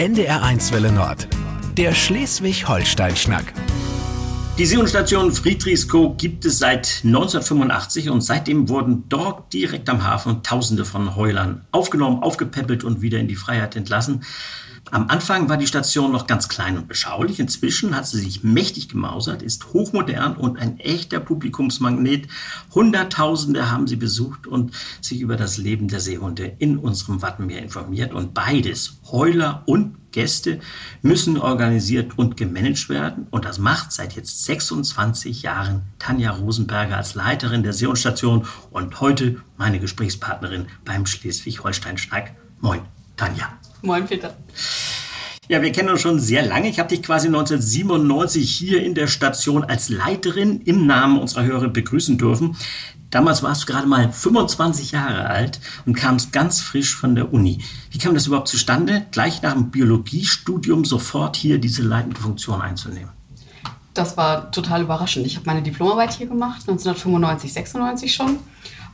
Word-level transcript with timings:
NDR1 0.00 0.72
Welle 0.72 0.90
Nord. 0.90 1.28
Der 1.76 1.92
Schleswig-Holstein-Schnack. 1.92 3.52
Die 4.56 4.64
Seehundstation 4.64 5.30
Friedrichskoog 5.30 6.16
gibt 6.16 6.46
es 6.46 6.58
seit 6.58 7.02
1985 7.04 8.08
und 8.08 8.22
seitdem 8.22 8.70
wurden 8.70 9.04
dort 9.10 9.52
direkt 9.52 9.90
am 9.90 10.02
Hafen 10.02 10.42
Tausende 10.42 10.86
von 10.86 11.16
Heulern 11.16 11.66
aufgenommen, 11.70 12.22
aufgepäppelt 12.22 12.82
und 12.82 13.02
wieder 13.02 13.18
in 13.18 13.28
die 13.28 13.36
Freiheit 13.36 13.76
entlassen. 13.76 14.22
Am 14.92 15.08
Anfang 15.08 15.48
war 15.48 15.56
die 15.56 15.68
Station 15.68 16.10
noch 16.10 16.26
ganz 16.26 16.48
klein 16.48 16.76
und 16.76 16.88
beschaulich. 16.88 17.38
Inzwischen 17.38 17.94
hat 17.94 18.08
sie 18.08 18.18
sich 18.18 18.42
mächtig 18.42 18.88
gemausert, 18.88 19.40
ist 19.40 19.72
hochmodern 19.72 20.36
und 20.36 20.58
ein 20.58 20.80
echter 20.80 21.20
Publikumsmagnet. 21.20 22.26
Hunderttausende 22.74 23.70
haben 23.70 23.86
sie 23.86 23.94
besucht 23.94 24.48
und 24.48 24.74
sich 25.00 25.20
über 25.20 25.36
das 25.36 25.58
Leben 25.58 25.86
der 25.86 26.00
Seehunde 26.00 26.56
in 26.58 26.76
unserem 26.76 27.22
Wattenmeer 27.22 27.62
informiert. 27.62 28.12
Und 28.12 28.34
beides, 28.34 28.98
Heuler 29.12 29.62
und 29.66 29.96
Gäste, 30.10 30.58
müssen 31.02 31.38
organisiert 31.38 32.18
und 32.18 32.36
gemanagt 32.36 32.88
werden. 32.88 33.28
Und 33.30 33.44
das 33.44 33.58
macht 33.58 33.92
seit 33.92 34.14
jetzt 34.14 34.44
26 34.44 35.42
Jahren 35.42 35.82
Tanja 36.00 36.32
Rosenberger 36.32 36.96
als 36.96 37.14
Leiterin 37.14 37.62
der 37.62 37.74
Seehundstation 37.74 38.44
und 38.72 39.00
heute 39.00 39.40
meine 39.56 39.78
Gesprächspartnerin 39.78 40.66
beim 40.84 41.06
Schleswig-Holstein-Schnack. 41.06 42.32
Moin, 42.60 42.80
Tanja. 43.16 43.59
Moin, 43.82 44.06
Peter. 44.06 44.36
Ja, 45.48 45.62
wir 45.62 45.72
kennen 45.72 45.88
uns 45.88 46.00
schon 46.00 46.20
sehr 46.20 46.46
lange. 46.46 46.68
Ich 46.68 46.78
habe 46.78 46.90
dich 46.90 47.02
quasi 47.02 47.26
1997 47.26 48.48
hier 48.48 48.84
in 48.84 48.94
der 48.94 49.08
Station 49.08 49.64
als 49.64 49.88
Leiterin 49.88 50.60
im 50.60 50.86
Namen 50.86 51.18
unserer 51.18 51.44
Hörer 51.44 51.68
begrüßen 51.68 52.18
dürfen. 52.18 52.56
Damals 53.10 53.42
warst 53.42 53.62
du 53.62 53.66
gerade 53.72 53.88
mal 53.88 54.12
25 54.12 54.92
Jahre 54.92 55.28
alt 55.28 55.58
und 55.86 55.94
kamst 55.94 56.32
ganz 56.32 56.60
frisch 56.60 56.94
von 56.94 57.16
der 57.16 57.32
Uni. 57.32 57.58
Wie 57.90 57.98
kam 57.98 58.14
das 58.14 58.28
überhaupt 58.28 58.46
zustande, 58.46 59.06
gleich 59.10 59.42
nach 59.42 59.54
dem 59.54 59.72
Biologiestudium 59.72 60.84
sofort 60.84 61.34
hier 61.34 61.58
diese 61.58 61.82
leitende 61.82 62.20
Funktion 62.20 62.60
einzunehmen? 62.62 63.10
Das 63.94 64.16
war 64.16 64.52
total 64.52 64.82
überraschend. 64.82 65.26
Ich 65.26 65.34
habe 65.34 65.46
meine 65.46 65.62
Diplomarbeit 65.62 66.12
hier 66.12 66.28
gemacht, 66.28 66.60
1995, 66.68 67.52
96 67.52 68.14
schon 68.14 68.38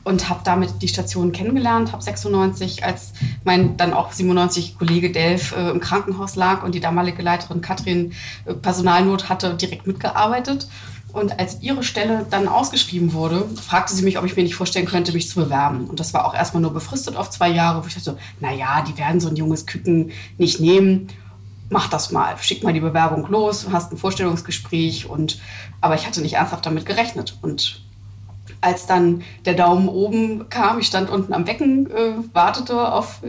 und 0.07 0.29
habe 0.29 0.39
damit 0.45 0.81
die 0.81 0.87
Station 0.87 1.33
kennengelernt, 1.33 1.91
habe 1.91 2.01
96, 2.01 2.85
als 2.85 3.11
mein 3.43 3.75
dann 3.75 3.91
auch 3.91 4.13
97 4.13 4.77
Kollege 4.77 5.11
Delf 5.11 5.53
äh, 5.53 5.69
im 5.69 5.81
Krankenhaus 5.81 6.37
lag 6.37 6.63
und 6.63 6.73
die 6.73 6.79
damalige 6.79 7.21
Leiterin 7.21 7.59
Katrin 7.59 8.13
äh, 8.45 8.53
Personalnot 8.53 9.27
hatte, 9.27 9.55
direkt 9.55 9.85
mitgearbeitet. 9.85 10.69
Und 11.11 11.37
als 11.39 11.61
ihre 11.61 11.83
Stelle 11.83 12.25
dann 12.29 12.47
ausgeschrieben 12.47 13.11
wurde, 13.11 13.49
fragte 13.61 13.93
sie 13.93 14.03
mich, 14.03 14.17
ob 14.17 14.23
ich 14.23 14.37
mir 14.37 14.43
nicht 14.43 14.55
vorstellen 14.55 14.85
könnte, 14.85 15.11
mich 15.11 15.29
zu 15.29 15.41
bewerben. 15.43 15.87
Und 15.87 15.99
das 15.99 16.13
war 16.13 16.25
auch 16.25 16.33
erstmal 16.33 16.61
nur 16.61 16.73
befristet 16.73 17.17
auf 17.17 17.29
zwei 17.29 17.49
Jahre, 17.49 17.83
wo 17.83 17.87
ich 17.87 17.95
dachte, 17.95 18.17
naja, 18.39 18.85
die 18.87 18.97
werden 18.97 19.19
so 19.19 19.27
ein 19.27 19.35
junges 19.35 19.65
Küken 19.65 20.11
nicht 20.37 20.61
nehmen. 20.61 21.07
Mach 21.69 21.89
das 21.89 22.13
mal, 22.13 22.37
schick 22.39 22.63
mal 22.63 22.71
die 22.71 22.79
Bewerbung 22.79 23.27
los, 23.29 23.67
hast 23.73 23.91
ein 23.91 23.97
Vorstellungsgespräch. 23.97 25.09
Und, 25.09 25.39
aber 25.81 25.95
ich 25.95 26.07
hatte 26.07 26.21
nicht 26.21 26.35
ernsthaft 26.35 26.65
damit 26.65 26.85
gerechnet. 26.85 27.37
Und 27.41 27.86
als 28.67 28.85
dann 28.85 29.23
der 29.45 29.53
Daumen 29.53 29.87
oben 29.87 30.49
kam, 30.49 30.79
ich 30.79 30.87
stand 30.87 31.09
unten 31.09 31.33
am 31.33 31.45
Becken, 31.45 31.89
äh, 31.89 32.13
wartete 32.33 32.91
auf 32.91 33.21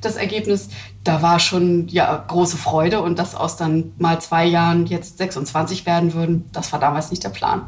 das 0.00 0.14
Ergebnis, 0.14 0.68
da 1.02 1.22
war 1.22 1.40
schon 1.40 1.88
ja 1.88 2.24
große 2.28 2.56
Freude 2.56 3.02
und 3.02 3.18
dass 3.18 3.34
aus 3.34 3.56
dann 3.56 3.92
mal 3.98 4.20
zwei 4.20 4.46
Jahren 4.46 4.86
jetzt 4.86 5.18
26 5.18 5.86
werden 5.86 6.14
würden, 6.14 6.44
das 6.52 6.72
war 6.72 6.78
damals 6.78 7.10
nicht 7.10 7.24
der 7.24 7.30
Plan. 7.30 7.62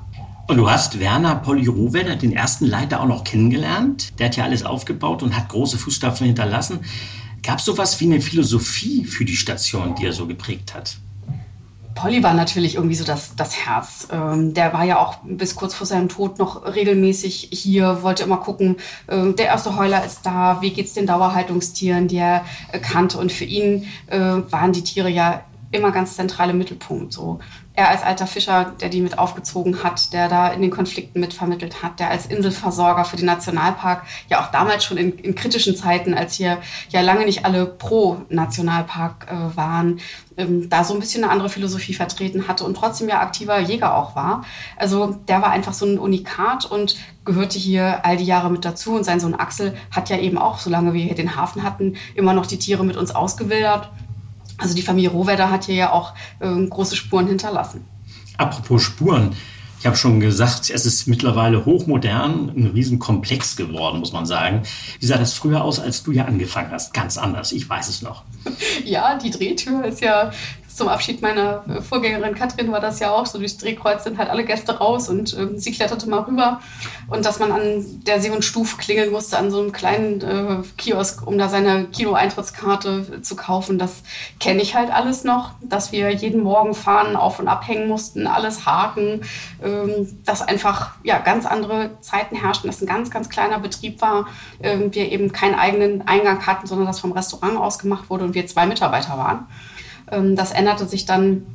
Und 0.47 0.56
du 0.56 0.70
hast 0.70 1.00
Werner 1.00 1.34
Polly-Rohwedder, 1.34 2.16
den 2.16 2.33
ersten 2.33 2.66
Leiter, 2.66 3.00
auch 3.00 3.06
noch 3.06 3.25
kennengelernt. 3.25 4.19
Der 4.19 4.27
hat 4.27 4.36
ja 4.36 4.44
alles 4.44 4.64
aufgebaut 4.64 5.22
und 5.22 5.36
hat 5.36 5.48
große 5.50 5.77
Fußstapfen 5.77 6.27
hinterlassen. 6.27 6.80
Gab 7.42 7.58
es 7.58 7.66
sowas 7.66 8.00
wie 8.00 8.06
eine 8.06 8.20
Philosophie 8.20 9.05
für 9.05 9.27
die 9.27 9.36
Station, 9.36 9.94
die 9.97 10.06
er 10.06 10.14
so 10.14 10.27
geprägt 10.27 10.75
hat? 10.75 10.97
Polly 11.98 12.22
war 12.22 12.32
natürlich 12.32 12.77
irgendwie 12.77 12.94
so 12.94 13.04
das, 13.04 13.34
das 13.34 13.56
Herz. 13.56 14.06
Ähm, 14.12 14.54
der 14.54 14.72
war 14.72 14.84
ja 14.84 15.00
auch 15.00 15.16
bis 15.24 15.56
kurz 15.56 15.75
vor 15.75 15.84
seinem 15.84 16.09
Tod 16.09 16.38
noch 16.38 16.64
regelmäßig 16.64 17.48
hier, 17.53 18.03
wollte 18.03 18.22
immer 18.22 18.36
gucken, 18.36 18.76
äh, 19.09 19.32
der 19.32 19.47
erste 19.47 19.76
Heuler 19.76 20.04
ist 20.04 20.25
da, 20.25 20.59
wie 20.60 20.70
geht's 20.70 20.94
den 20.94 21.06
Dauerhaltungstieren, 21.06 22.06
die 22.06 22.19
er 22.19 22.44
äh, 22.70 22.78
kannte. 22.78 23.19
Und 23.19 23.32
für 23.32 23.44
ihn 23.44 23.88
äh, 24.06 24.20
waren 24.20 24.72
die 24.72 24.84
Tiere 24.84 25.09
ja 25.09 25.42
immer 25.72 25.91
ganz 25.91 26.14
zentrale 26.14 26.54
Mittelpunkt. 26.54 27.12
So 27.12 27.41
er 27.78 27.91
als 27.91 28.03
alter 28.03 28.27
Fischer, 28.27 28.72
der 28.81 28.89
die 28.89 29.00
mit 29.00 29.21
aufgezogen 29.21 29.84
hat, 29.84 30.12
der 30.12 30.28
da 30.28 30.49
in 30.49 30.62
den 30.62 30.72
Konflikten 30.72 31.21
mitvermittelt 31.21 31.81
hat, 31.81 32.00
der 32.00 32.11
als 32.11 32.27
Inselversorger 32.27 33.05
für 33.05 33.16
den 33.16 33.27
Nationalpark 33.27 34.03
ja 34.28 34.43
auch 34.43 34.50
damals 34.50 34.84
schon 34.84 34.97
in, 34.97 35.12
in 35.12 35.37
kritischen 35.37 35.77
Zeiten, 35.77 36.12
als 36.12 36.34
hier 36.34 36.59
ja 36.89 37.03
lange 37.03 37.25
nicht 37.25 37.44
alle 37.44 37.66
pro 37.66 38.22
Nationalpark 38.31 39.28
äh, 39.31 39.56
waren, 39.56 40.00
ähm, 40.37 40.69
da 40.69 40.83
so 40.83 40.93
ein 40.93 40.99
bisschen 40.99 41.22
eine 41.22 41.33
andere 41.33 41.50
Philosophie 41.50 41.94
vertreten 41.94 42.49
hatte 42.49 42.65
und 42.65 42.75
trotzdem 42.75 43.09
ja 43.09 43.21
aktiver 43.21 43.61
Jäger 43.61 43.95
auch 43.95 44.16
war. 44.16 44.45
Also 44.77 45.16
der 45.28 45.41
war 45.41 45.50
einfach 45.50 45.72
so 45.72 45.87
ein 45.87 46.00
Unikat 46.00 46.65
und 46.65 46.97
gehörte 47.25 47.60
hier 47.60 48.05
all 48.05 48.16
die 48.16 48.25
Jahre 48.25 48.50
mit 48.50 48.65
dazu. 48.65 48.97
Und 48.97 49.05
sein 49.05 49.21
Sohn 49.21 49.37
Axel 49.37 49.77
hat 49.93 50.10
ja 50.10 50.19
eben 50.19 50.37
auch, 50.37 50.59
solange 50.59 50.95
wir 50.95 51.05
hier 51.05 51.15
den 51.15 51.37
Hafen 51.37 51.62
hatten, 51.62 51.95
immer 52.16 52.33
noch 52.33 52.47
die 52.47 52.59
Tiere 52.59 52.84
mit 52.84 52.97
uns 52.97 53.15
ausgewildert 53.15 53.89
also 54.58 54.74
die 54.74 54.82
Familie 54.82 55.10
Rohwedder 55.10 55.50
hat 55.50 55.64
hier 55.64 55.74
ja 55.74 55.92
auch 55.92 56.14
äh, 56.41 56.66
große 56.66 56.96
Spuren 56.96 57.26
hinterlassen. 57.26 57.84
Apropos 58.36 58.82
Spuren. 58.82 59.34
Ich 59.80 59.86
habe 59.86 59.96
schon 59.96 60.19
gesagt, 60.19 60.70
es 60.70 60.86
ist 60.86 61.06
mittlerweile 61.06 61.64
hochmodern, 61.64 62.52
ein 62.56 62.66
Riesenkomplex 62.74 63.54
geworden, 63.54 64.00
muss 64.00 64.12
man 64.12 64.26
sagen. 64.26 64.62
Wie 64.98 65.06
sah 65.06 65.18
das 65.18 65.34
früher 65.34 65.62
aus, 65.62 65.78
als 65.78 66.02
du 66.02 66.10
ja 66.10 66.24
angefangen 66.24 66.72
hast? 66.72 66.92
Ganz 66.92 67.16
anders, 67.16 67.52
ich 67.52 67.68
weiß 67.68 67.88
es 67.88 68.02
noch. 68.02 68.24
Ja, 68.84 69.18
die 69.18 69.30
Drehtür 69.30 69.84
ist 69.84 70.00
ja 70.00 70.32
zum 70.78 70.89
Abschied 70.89 71.21
meiner 71.21 71.65
äh, 71.69 71.83
Vorgängerin 71.83 72.34
Katrin 72.34 72.72
war 72.72 72.81
das 72.81 73.00
ja 73.00 73.11
auch 73.11 73.27
so. 73.27 73.39
Durchs 73.39 73.59
Drehkreuz 73.59 74.05
sind 74.05 74.16
halt 74.16 74.31
alle 74.31 74.44
Gäste 74.44 74.78
raus 74.78 75.09
und 75.09 75.37
äh, 75.37 75.59
sie 75.59 75.72
kletterte 75.72 76.09
mal 76.09 76.21
rüber. 76.21 76.61
Und 77.09 77.25
dass 77.25 77.39
man 77.39 77.53
an 77.53 78.03
der 78.06 78.21
See 78.21 78.31
und 78.31 78.44
Stuf 78.44 78.78
klingeln 78.78 79.11
musste, 79.11 79.37
an 79.39 79.50
so 79.50 79.61
einem 79.61 79.72
kleinen 79.72 80.21
äh, 80.22 80.62
Kiosk, 80.77 81.27
um 81.27 81.37
da 81.37 81.49
seine 81.49 81.87
Kino-Eintrittskarte 81.87 83.22
zu 83.22 83.37
kaufen, 83.37 83.78
das 83.78 84.03
kenne 84.41 84.62
ich 84.62 84.75
halt 84.75 84.91
alles 84.91 85.25
noch. 85.25 85.50
Dass 85.62 85.93
wir 85.93 86.11
jeden 86.11 86.43
Morgen 86.43 86.75
Fahnen 86.75 87.16
auf 87.16 87.41
und 87.41 87.49
abhängen 87.49 87.89
mussten, 87.89 88.27
alles 88.27 88.65
haken, 88.65 89.22
ähm, 89.62 90.21
dass 90.25 90.43
einfach 90.43 90.93
ja, 91.03 91.19
ganz 91.19 91.45
andere 91.45 91.91
Zeiten 92.00 92.37
herrschten, 92.37 92.71
dass 92.71 92.81
ein 92.81 92.87
ganz, 92.87 93.10
ganz 93.10 93.28
kleiner 93.28 93.59
Betrieb 93.59 94.00
war, 94.00 94.28
ähm, 94.62 94.95
wir 94.95 95.10
eben 95.10 95.33
keinen 95.33 95.56
eigenen 95.56 96.06
Eingang 96.06 96.47
hatten, 96.47 96.66
sondern 96.69 96.87
das 96.87 97.00
vom 97.00 97.12
Restaurant 97.12 97.56
aus 97.59 97.81
gemacht 97.81 98.09
wurde 98.10 98.25
und 98.25 98.34
wir 98.34 98.47
zwei 98.47 98.66
Mitarbeiter 98.66 99.19
waren. 99.19 99.47
Ähm, 100.10 100.36
das 100.36 100.52
änderte 100.52 100.86
sich 100.86 101.06
dann 101.06 101.46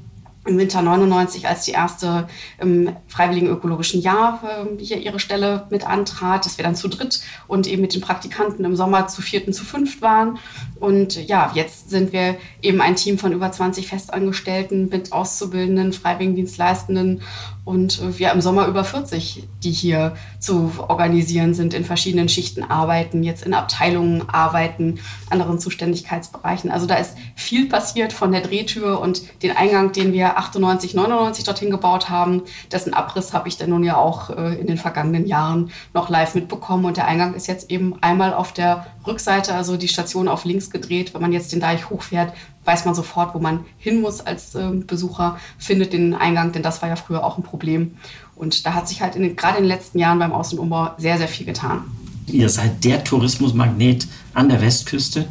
im 0.46 0.58
Winter 0.58 0.82
99, 0.82 1.48
als 1.48 1.64
die 1.64 1.72
erste 1.72 2.28
im 2.60 2.94
Freiwilligen 3.08 3.48
Ökologischen 3.48 4.02
Jahr 4.02 4.42
äh, 4.44 4.84
hier 4.84 4.98
ihre 4.98 5.20
Stelle 5.20 5.68
mit 5.70 5.88
antrat, 5.88 6.46
dass 6.46 6.58
wir 6.58 6.66
dann 6.66 6.76
zu 6.76 6.90
dritt 6.90 7.22
und 7.48 7.66
eben 7.66 7.82
mit 7.82 7.94
den 7.94 8.02
Praktikanten 8.02 8.66
im 8.66 8.76
Sommer 8.76 9.08
zu 9.08 9.22
vierten, 9.22 9.54
zu 9.54 9.64
fünft 9.64 10.02
waren. 10.02 10.38
Und 10.84 11.30
ja, 11.30 11.50
jetzt 11.56 11.92
sind 11.92 12.12
wir 12.12 12.36
eben 12.62 12.82
ein 12.82 12.98
Team 12.98 13.18
von 13.18 13.32
über 13.32 13.50
20 13.50 13.88
Festangestellten 13.88 14.90
mit 14.90 15.14
Auszubildenden, 15.14 15.94
Freiwilligendienstleistenden 15.94 17.22
und 17.64 18.02
äh, 18.02 18.20
wir 18.20 18.32
im 18.34 18.42
Sommer 18.42 18.68
über 18.68 18.84
40, 18.84 19.48
die 19.64 19.72
hier 19.72 20.16
zu 20.40 20.74
organisieren 20.90 21.54
sind, 21.54 21.74
in 21.74 21.86
verschiedenen 21.86 22.28
Schichten 22.28 22.64
arbeiten, 22.64 23.24
jetzt 23.24 23.46
in 23.46 23.54
Abteilungen 23.54 24.28
arbeiten, 24.28 25.00
anderen 25.30 25.58
Zuständigkeitsbereichen. 25.58 26.70
Also 26.70 26.86
da 26.86 26.96
ist 26.96 27.16
viel 27.36 27.70
passiert 27.70 28.12
von 28.12 28.34
der 28.34 28.42
Drehtür 28.42 29.00
und 29.00 29.22
den 29.42 29.56
Eingang, 29.56 29.94
den 29.94 30.12
wir 30.12 30.38
98, 30.38 30.96
99 30.96 31.46
dorthin 31.46 31.70
gebaut 31.70 32.10
haben, 32.10 32.42
dessen 32.74 32.94
Abriss 32.94 33.32
habe 33.32 33.48
ich 33.48 33.56
dann 33.56 33.70
nun 33.70 33.86
ja 33.86 33.96
auch 33.96 34.32
äh, 34.32 34.60
in 34.60 34.68
den 34.68 34.78
vergangenen 34.78 35.28
Jahren 35.28 35.72
noch 35.94 36.10
live 36.10 36.36
mitbekommen 36.36 36.84
und 36.84 36.98
der 36.98 37.08
Eingang 37.08 37.36
ist 37.36 37.48
jetzt 37.48 37.72
eben 37.72 37.96
einmal 38.02 38.34
auf 38.34 38.52
der 38.52 38.88
Rückseite, 39.08 39.56
also 39.56 39.78
die 39.78 39.88
Station 39.88 40.28
auf 40.28 40.44
links 40.44 40.70
gedreht. 40.74 41.14
Wenn 41.14 41.22
man 41.22 41.32
jetzt 41.32 41.54
den 41.54 41.60
Deich 41.60 41.90
hochfährt, 41.90 42.34
weiß 42.66 42.86
man 42.86 42.96
sofort, 42.96 43.34
wo 43.34 43.40
man 43.40 43.66
hin 43.78 44.02
muss 44.02 44.22
als 44.22 44.56
äh, 44.56 44.70
Besucher, 44.72 45.38
findet 45.58 45.94
den 45.94 46.14
Eingang, 46.14 46.52
denn 46.52 46.64
das 46.64 46.82
war 46.82 46.90
ja 46.90 46.96
früher 46.96 47.24
auch 47.24 47.38
ein 47.38 47.44
Problem. 47.44 47.96
Und 48.36 48.66
da 48.66 48.74
hat 48.74 48.88
sich 48.88 49.02
halt 49.02 49.16
in 49.16 49.36
gerade 49.36 49.58
in 49.58 49.64
den 49.64 49.70
letzten 49.70 50.00
Jahren 50.00 50.20
beim 50.20 50.34
Außenumbau 50.34 50.92
sehr, 50.98 51.18
sehr 51.18 51.28
viel 51.28 51.46
getan. 51.46 51.84
Ihr 52.28 52.50
seid 52.50 52.84
der 52.84 53.04
Tourismusmagnet 53.04 54.08
an 54.34 54.50
der 54.50 54.62
Westküste. 54.62 55.28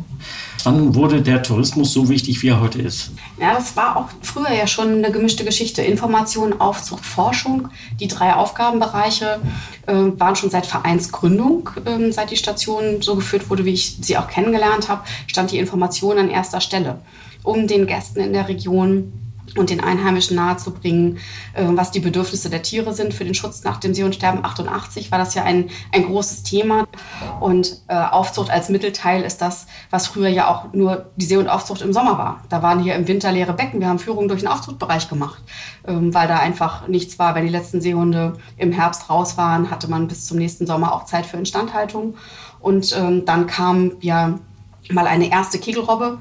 Wann 0.65 0.95
wurde 0.95 1.23
der 1.23 1.43
Tourismus 1.43 1.93
so 1.93 2.09
wichtig, 2.09 2.43
wie 2.43 2.49
er 2.49 2.61
heute 2.61 2.81
ist? 2.81 3.11
Ja, 3.41 3.55
das 3.55 3.77
war 3.77 3.97
auch 3.97 4.09
früher 4.21 4.53
ja 4.53 4.67
schon 4.67 4.89
eine 4.89 5.11
gemischte 5.11 5.45
Geschichte. 5.45 5.83
Information, 5.83 6.61
Aufzucht, 6.61 7.05
Forschung. 7.05 7.69
Die 7.99 8.09
drei 8.09 8.35
Aufgabenbereiche 8.35 9.41
äh, 9.87 9.95
waren 9.95 10.37
schon 10.37 10.51
seit 10.51 10.67
Vereinsgründung, 10.67 11.71
äh, 11.85 12.13
seit 12.13 12.31
die 12.31 12.37
Station 12.37 13.03
so 13.03 13.17
geführt 13.17 13.51
wurde, 13.51 13.65
wie 13.65 13.73
ich 13.73 13.97
sie 14.01 14.17
auch 14.17 14.29
kennengelernt 14.29 14.89
habe, 14.89 15.03
stand 15.27 15.51
die 15.51 15.59
Information 15.59 16.19
an 16.19 16.31
erster 16.31 16.61
Stelle, 16.61 17.01
um 17.43 17.67
den 17.67 17.87
Gästen 17.87 18.21
in 18.21 18.33
der 18.33 18.49
Region 18.49 19.13
und 19.57 19.71
den 19.71 19.83
Einheimischen 19.83 20.37
nahezubringen, 20.37 21.19
äh, 21.55 21.65
was 21.69 21.91
die 21.91 22.01
Bedürfnisse 22.01 22.49
der 22.49 22.63
Tiere 22.63 22.95
sind 22.95 23.13
für 23.13 23.25
den 23.25 23.35
Schutz 23.35 23.65
nach 23.65 23.79
dem 23.79 23.95
See- 23.95 24.05
und 24.05 24.15
Sterben 24.15 24.45
88 24.45 25.11
war 25.11 25.19
das 25.19 25.35
ja 25.35 25.45
ein, 25.45 25.69
ein 25.93 26.05
großes 26.05 26.43
Thema. 26.43 26.87
Und 27.41 27.83
äh, 27.89 27.95
Aufzucht 27.95 28.51
als 28.51 28.69
Mittelteil 28.69 29.23
ist 29.23 29.43
das, 29.43 29.67
was 29.91 30.07
früher 30.07 30.29
ja 30.29 30.49
auch 30.49 30.73
nur 30.73 31.11
die 31.17 31.27
See- 31.27 31.37
und 31.37 31.49
Aufzucht 31.49 31.83
im 31.83 31.93
Sommer 31.93 32.19
war. 32.19 32.45
Da 32.49 32.63
waren 32.63 32.83
hier 32.83 32.95
im 32.95 33.09
Winter 33.09 33.33
leere 33.33 33.53
Becken. 33.53 33.81
Wir 33.81 33.89
haben 33.89 33.99
Führungen 33.99 34.29
durch 34.29 34.41
den 34.41 34.49
Aufzuchtbereich 34.49 35.09
gemacht, 35.09 35.43
ähm, 35.87 36.15
weil 36.15 36.29
da 36.29 36.39
einfach 36.39 36.89
nichts 36.89 37.19
war. 37.19 37.35
Wenn 37.35 37.45
die 37.45 37.53
letzten 37.53 37.81
Seehunde 37.81 38.35
im 38.57 38.73
Herbst 38.73 39.11
raus 39.11 39.37
waren, 39.37 39.71
hatte 39.71 39.89
man 39.89 40.09
bis 40.09 40.27
zum 40.27 40.39
nächsten 40.39 40.67
Sommer 40.67 40.95
auch 40.95 41.05
Zeit 41.05 41.27
für 41.27 41.37
Instandhaltung. 41.37 42.15
Und 42.61 42.97
ähm, 42.97 43.25
dann 43.27 43.47
kam 43.47 43.93
ja 44.01 44.39
mal 44.91 45.07
eine 45.07 45.31
erste 45.31 45.59
Kegelrobbe 45.59 46.19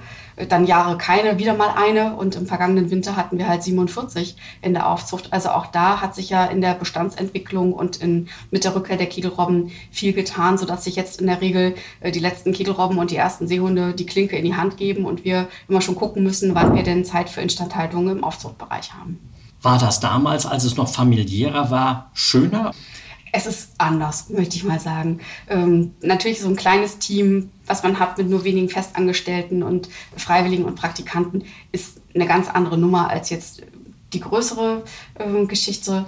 dann 0.47 0.65
Jahre 0.65 0.97
keine, 0.97 1.37
wieder 1.37 1.55
mal 1.55 1.73
eine 1.75 2.15
und 2.15 2.35
im 2.35 2.47
vergangenen 2.47 2.91
Winter 2.91 3.15
hatten 3.15 3.37
wir 3.37 3.47
halt 3.47 3.63
47 3.63 4.35
in 4.61 4.73
der 4.73 4.89
Aufzucht. 4.89 5.33
Also 5.33 5.49
auch 5.49 5.67
da 5.67 6.01
hat 6.01 6.15
sich 6.15 6.29
ja 6.29 6.45
in 6.45 6.61
der 6.61 6.73
Bestandsentwicklung 6.73 7.73
und 7.73 7.97
in, 7.97 8.29
mit 8.49 8.63
der 8.63 8.75
Rückkehr 8.75 8.97
der 8.97 9.07
Kegelrobben 9.07 9.71
viel 9.91 10.13
getan, 10.13 10.57
sodass 10.57 10.83
sich 10.83 10.95
jetzt 10.95 11.21
in 11.21 11.27
der 11.27 11.41
Regel 11.41 11.75
äh, 11.99 12.11
die 12.11 12.19
letzten 12.19 12.53
Kegelrobben 12.53 12.97
und 12.97 13.11
die 13.11 13.17
ersten 13.17 13.47
Seehunde 13.47 13.93
die 13.93 14.05
Klinke 14.05 14.35
in 14.35 14.45
die 14.45 14.55
Hand 14.55 14.77
geben 14.77 15.05
und 15.05 15.25
wir 15.25 15.47
immer 15.67 15.81
schon 15.81 15.95
gucken 15.95 16.23
müssen, 16.23 16.55
wann 16.55 16.75
wir 16.75 16.83
denn 16.83 17.05
Zeit 17.05 17.29
für 17.29 17.41
Instandhaltung 17.41 18.09
im 18.09 18.23
Aufzuchtbereich 18.23 18.93
haben. 18.93 19.19
War 19.61 19.77
das 19.77 19.99
damals, 19.99 20.45
als 20.45 20.63
es 20.63 20.75
noch 20.75 20.87
familiärer 20.87 21.69
war, 21.69 22.09
schöner? 22.13 22.71
Es 23.31 23.45
ist 23.45 23.71
anders, 23.77 24.29
möchte 24.29 24.55
ich 24.57 24.63
mal 24.63 24.79
sagen. 24.79 25.19
Ähm, 25.47 25.93
natürlich 26.01 26.41
so 26.41 26.49
ein 26.49 26.55
kleines 26.55 26.97
Team, 26.97 27.49
was 27.65 27.83
man 27.83 27.99
hat 27.99 28.17
mit 28.17 28.29
nur 28.29 28.43
wenigen 28.43 28.69
Festangestellten 28.69 29.63
und 29.63 29.89
Freiwilligen 30.17 30.65
und 30.65 30.75
Praktikanten, 30.75 31.45
ist 31.71 32.01
eine 32.13 32.27
ganz 32.27 32.49
andere 32.49 32.77
Nummer 32.77 33.09
als 33.09 33.29
jetzt 33.29 33.63
die 34.13 34.19
größere 34.19 34.83
äh, 35.15 35.45
Geschichte. 35.45 36.05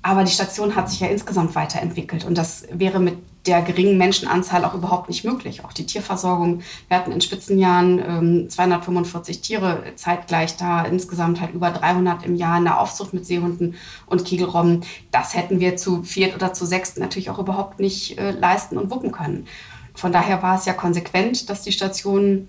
Aber 0.00 0.24
die 0.24 0.32
Station 0.32 0.74
hat 0.74 0.90
sich 0.90 1.00
ja 1.00 1.08
insgesamt 1.08 1.54
weiterentwickelt 1.54 2.24
und 2.24 2.36
das 2.36 2.64
wäre 2.72 2.98
mit 2.98 3.18
der 3.46 3.62
geringen 3.62 3.98
Menschenanzahl 3.98 4.64
auch 4.64 4.74
überhaupt 4.74 5.08
nicht 5.08 5.24
möglich. 5.24 5.64
Auch 5.64 5.72
die 5.72 5.86
Tierversorgung, 5.86 6.60
wir 6.88 6.96
hatten 6.96 7.12
in 7.12 7.20
Spitzenjahren 7.20 7.98
ähm, 7.98 8.50
245 8.50 9.40
Tiere 9.40 9.82
zeitgleich 9.96 10.56
da, 10.56 10.84
insgesamt 10.84 11.40
halt 11.40 11.52
über 11.52 11.70
300 11.70 12.24
im 12.24 12.36
Jahr 12.36 12.58
in 12.58 12.64
der 12.64 12.80
Aufzucht 12.80 13.12
mit 13.12 13.26
Seehunden 13.26 13.74
und 14.06 14.24
Kegelrobben. 14.24 14.84
Das 15.10 15.34
hätten 15.34 15.58
wir 15.58 15.76
zu 15.76 16.02
viert 16.04 16.34
oder 16.34 16.52
zu 16.52 16.66
sechst 16.66 16.98
natürlich 16.98 17.30
auch 17.30 17.38
überhaupt 17.38 17.80
nicht 17.80 18.18
äh, 18.18 18.30
leisten 18.30 18.78
und 18.78 18.90
wuppen 18.90 19.10
können. 19.10 19.46
Von 19.94 20.12
daher 20.12 20.42
war 20.42 20.56
es 20.56 20.64
ja 20.64 20.72
konsequent, 20.72 21.50
dass 21.50 21.62
die 21.62 21.72
Station 21.72 22.48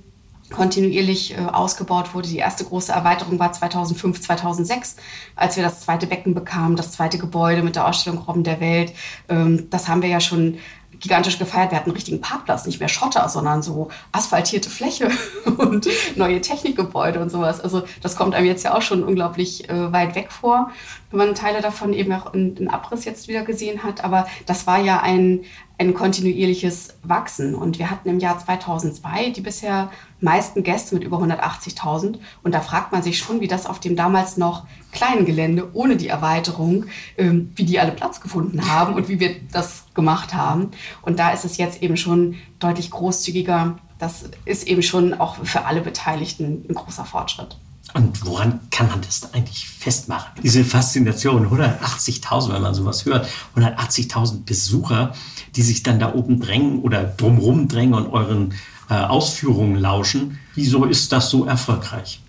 kontinuierlich 0.54 1.38
äh, 1.38 1.42
ausgebaut 1.42 2.14
wurde. 2.14 2.28
Die 2.30 2.38
erste 2.38 2.64
große 2.64 2.92
Erweiterung 2.92 3.40
war 3.40 3.52
2005, 3.52 4.22
2006, 4.22 4.96
als 5.36 5.56
wir 5.56 5.64
das 5.64 5.82
zweite 5.82 6.08
Becken 6.08 6.34
bekamen, 6.34 6.76
das 6.76 6.92
zweite 6.92 7.18
Gebäude 7.18 7.64
mit 7.64 7.76
der 7.76 7.88
Ausstellung 7.88 8.20
Robben 8.20 8.44
der 8.44 8.60
Welt. 8.60 8.94
Ähm, 9.30 9.68
das 9.70 9.88
haben 9.88 10.02
wir 10.02 10.10
ja 10.10 10.22
schon 10.22 10.58
gigantisch 11.04 11.38
gefeiert. 11.38 11.72
Wir 11.72 11.78
hatten 11.78 11.90
einen 11.90 11.96
richtigen 11.96 12.22
Parkplatz, 12.22 12.66
nicht 12.66 12.80
mehr 12.80 12.88
Schotter, 12.88 13.28
sondern 13.28 13.62
so 13.62 13.90
asphaltierte 14.14 14.70
Fläche 14.70 15.12
und 15.58 15.88
neue 16.16 16.40
Technikgebäude 16.40 17.20
und 17.20 17.30
sowas. 17.30 17.60
Also 17.60 17.84
das 18.02 18.16
kommt 18.16 18.34
einem 18.34 18.48
jetzt 18.48 18.64
ja 18.64 18.74
auch 18.74 18.82
schon 18.82 19.04
unglaublich 19.04 19.70
äh, 19.70 19.92
weit 19.92 20.16
weg 20.16 20.32
vor, 20.32 20.72
wenn 21.12 21.18
man 21.20 21.36
Teile 21.36 21.62
davon 21.62 21.94
eben 21.94 22.14
auch 22.14 22.34
in, 22.34 22.56
in 22.56 22.70
Abriss 22.70 23.04
jetzt 23.04 23.28
wieder 23.28 23.44
gesehen 23.44 23.84
hat. 23.84 24.04
Aber 24.04 24.28
das 24.46 24.66
war 24.66 24.80
ja 24.80 25.02
ein, 25.02 25.42
ein 25.78 25.94
kontinuierliches 25.94 26.96
Wachsen. 27.04 27.54
Und 27.54 27.80
wir 27.80 27.92
hatten 27.92 28.08
im 28.08 28.20
Jahr 28.20 28.40
2002 28.40 29.32
die 29.32 29.42
bisher 29.42 29.92
meisten 30.22 30.64
Gäste 30.64 30.96
mit 30.96 31.04
über 31.04 31.18
180.000. 31.18 32.16
Und 32.44 32.56
da 32.56 32.62
fragt 32.62 32.94
man 32.94 33.04
sich 33.04 33.18
schon, 33.18 33.42
wie 33.42 33.50
das 33.50 33.66
auf 33.66 33.82
dem 33.82 33.98
damals 33.98 34.38
noch 34.38 34.66
kleinen 34.94 35.26
Gelände 35.26 35.70
ohne 35.74 35.98
die 35.98 36.08
Erweiterung, 36.08 36.86
ähm, 37.18 37.52
wie 37.56 37.66
die 37.66 37.78
alle 37.80 37.92
Platz 37.92 38.22
gefunden 38.22 38.72
haben 38.72 38.94
und 38.94 39.10
wie 39.10 39.20
wir 39.20 39.36
das 39.52 39.83
gemacht 39.94 40.34
haben. 40.34 40.72
Und 41.02 41.20
da 41.20 41.32
ist 41.32 41.46
es 41.46 41.58
jetzt 41.58 41.82
eben 41.82 41.98
schon 41.98 42.36
deutlich 42.60 42.92
großzügiger. 42.92 43.78
Das 44.00 44.26
ist 44.46 44.68
eben 44.68 44.84
schon 44.84 45.14
auch 45.14 45.38
für 45.44 45.66
alle 45.66 45.82
Beteiligten 45.82 46.66
ein 46.70 46.76
großer 46.76 47.06
Fortschritt. 47.06 47.58
Und 47.94 48.26
woran 48.26 48.60
kann 48.72 48.88
man 48.88 49.02
das 49.02 49.34
eigentlich 49.34 49.70
festmachen? 49.70 50.32
Diese 50.42 50.64
Faszination, 50.64 51.48
180.000, 51.48 52.54
wenn 52.54 52.62
man 52.62 52.74
sowas 52.74 53.06
hört, 53.06 53.28
180.000 53.56 54.46
Besucher, 54.46 55.14
die 55.56 55.62
sich 55.62 55.84
dann 55.84 56.00
da 56.00 56.14
oben 56.14 56.40
drängen 56.40 56.80
oder 56.80 57.04
drumherum 57.04 57.68
drängen 57.68 57.94
und 57.94 58.08
euren 58.12 58.54
äh, 58.90 58.96
Ausführungen 58.96 59.76
lauschen. 59.76 60.40
Wieso 60.56 60.86
ist 60.86 61.12
das 61.12 61.30
so 61.30 61.46
erfolgreich? 61.46 62.20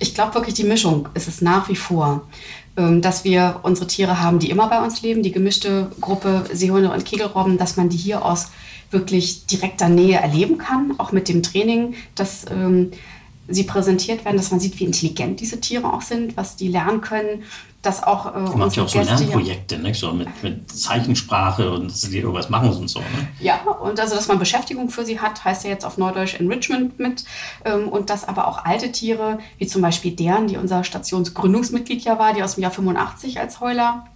Ich 0.00 0.14
glaube 0.14 0.34
wirklich, 0.34 0.54
die 0.54 0.64
Mischung 0.64 1.08
ist 1.14 1.28
es 1.28 1.42
nach 1.42 1.68
wie 1.68 1.76
vor, 1.76 2.26
dass 3.00 3.24
wir 3.24 3.60
unsere 3.62 3.86
Tiere 3.86 4.22
haben, 4.22 4.38
die 4.38 4.50
immer 4.50 4.68
bei 4.68 4.80
uns 4.80 5.02
leben, 5.02 5.22
die 5.22 5.32
gemischte 5.32 5.90
Gruppe 6.00 6.44
Seehunde 6.52 6.92
und 6.92 7.04
Kegelrobben, 7.04 7.58
dass 7.58 7.76
man 7.76 7.88
die 7.88 7.96
hier 7.96 8.24
aus 8.24 8.50
wirklich 8.90 9.46
direkter 9.46 9.88
Nähe 9.88 10.18
erleben 10.18 10.58
kann, 10.58 10.94
auch 10.98 11.12
mit 11.12 11.28
dem 11.28 11.42
Training, 11.42 11.94
dass 12.14 12.46
ähm, 12.50 12.92
sie 13.48 13.64
präsentiert 13.64 14.24
werden, 14.24 14.36
dass 14.36 14.50
man 14.50 14.60
sieht, 14.60 14.78
wie 14.78 14.84
intelligent 14.84 15.40
diese 15.40 15.60
Tiere 15.60 15.92
auch 15.92 16.02
sind, 16.02 16.36
was 16.36 16.56
die 16.56 16.68
lernen 16.68 17.00
können, 17.00 17.42
dass 17.82 18.02
auch 18.02 18.34
äh, 18.34 18.40
Man 18.40 18.58
macht 18.58 18.76
ja 18.76 18.82
auch 18.82 18.88
so 18.88 19.00
Lernprojekte, 19.00 19.78
ne? 19.78 19.94
so 19.94 20.12
mit, 20.12 20.28
mit 20.42 20.70
Zeichensprache 20.70 21.70
und 21.70 21.90
dass 21.90 22.02
sie 22.02 22.18
irgendwas 22.18 22.50
machen 22.50 22.70
und 22.70 22.88
so. 22.88 22.98
Ne? 22.98 23.28
Ja, 23.40 23.60
und 23.62 23.98
also, 24.00 24.16
dass 24.16 24.26
man 24.28 24.38
Beschäftigung 24.38 24.90
für 24.90 25.04
sie 25.04 25.20
hat, 25.20 25.44
heißt 25.44 25.64
ja 25.64 25.70
jetzt 25.70 25.84
auf 25.84 25.96
Neudeutsch 25.96 26.34
Enrichment 26.34 26.98
mit. 26.98 27.24
Ähm, 27.64 27.88
und 27.88 28.10
dass 28.10 28.26
aber 28.26 28.48
auch 28.48 28.64
alte 28.64 28.90
Tiere, 28.90 29.38
wie 29.58 29.66
zum 29.66 29.80
Beispiel 29.80 30.12
deren, 30.12 30.48
die 30.48 30.56
unser 30.56 30.82
Stationsgründungsmitglied 30.82 32.02
ja 32.02 32.18
war, 32.18 32.34
die 32.34 32.42
aus 32.42 32.56
dem 32.56 32.62
Jahr 32.62 32.72
85 32.72 33.38
als 33.38 33.60
Heuler 33.60 34.06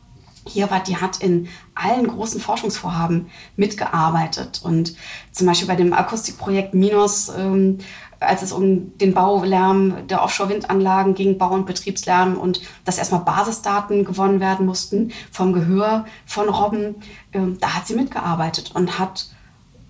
hier 0.46 0.70
war, 0.70 0.82
die 0.82 0.96
hat 0.96 1.18
in 1.18 1.48
allen 1.74 2.06
großen 2.06 2.40
Forschungsvorhaben 2.40 3.26
mitgearbeitet. 3.56 4.60
Und 4.64 4.94
zum 5.30 5.46
Beispiel 5.46 5.68
bei 5.68 5.76
dem 5.76 5.92
Akustikprojekt 5.92 6.74
Minus 6.74 7.30
ähm, 7.36 7.78
als 8.22 8.42
es 8.42 8.52
um 8.52 8.96
den 8.98 9.14
Baulärm 9.14 10.06
der 10.08 10.22
Offshore-Windanlagen 10.22 11.14
ging, 11.14 11.38
Bau- 11.38 11.52
und 11.52 11.66
Betriebslärm 11.66 12.36
und 12.36 12.60
dass 12.84 12.98
erstmal 12.98 13.22
Basisdaten 13.22 14.04
gewonnen 14.04 14.40
werden 14.40 14.66
mussten 14.66 15.12
vom 15.30 15.52
Gehör 15.52 16.06
von 16.24 16.48
Robben. 16.48 16.96
Ähm, 17.32 17.58
da 17.60 17.74
hat 17.74 17.86
sie 17.86 17.94
mitgearbeitet 17.94 18.72
und 18.74 18.98
hat 18.98 19.26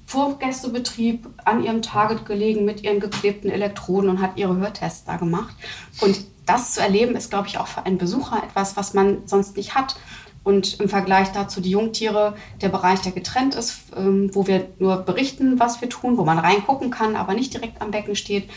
vor 0.06 0.38
Gästebetrieb 0.38 1.28
an 1.44 1.62
ihrem 1.62 1.80
Target 1.80 2.26
gelegen 2.26 2.64
mit 2.64 2.82
ihren 2.82 3.00
geklebten 3.00 3.50
Elektroden 3.50 4.10
und 4.10 4.20
hat 4.20 4.36
ihre 4.36 4.56
Hörtests 4.56 5.04
da 5.04 5.16
gemacht. 5.16 5.54
Und 6.00 6.20
das 6.44 6.74
zu 6.74 6.80
erleben, 6.80 7.14
ist, 7.14 7.30
glaube 7.30 7.48
ich, 7.48 7.58
auch 7.58 7.68
für 7.68 7.86
einen 7.86 7.98
Besucher 7.98 8.42
etwas, 8.42 8.76
was 8.76 8.94
man 8.94 9.26
sonst 9.26 9.56
nicht 9.56 9.74
hat. 9.74 9.96
Und 10.44 10.80
im 10.80 10.88
Vergleich 10.88 11.30
dazu 11.32 11.60
die 11.60 11.70
Jungtiere, 11.70 12.34
der 12.60 12.68
Bereich, 12.68 13.00
der 13.00 13.12
getrennt 13.12 13.54
ist, 13.54 13.78
ähm, 13.96 14.30
wo 14.32 14.46
wir 14.46 14.68
nur 14.78 14.96
berichten, 14.96 15.60
was 15.60 15.80
wir 15.80 15.88
tun, 15.88 16.16
wo 16.16 16.24
man 16.24 16.38
reingucken 16.38 16.90
kann, 16.90 17.14
aber 17.14 17.34
nicht 17.34 17.54
direkt 17.54 17.80
am 17.80 17.92
Becken 17.92 18.16
steht. 18.16 18.50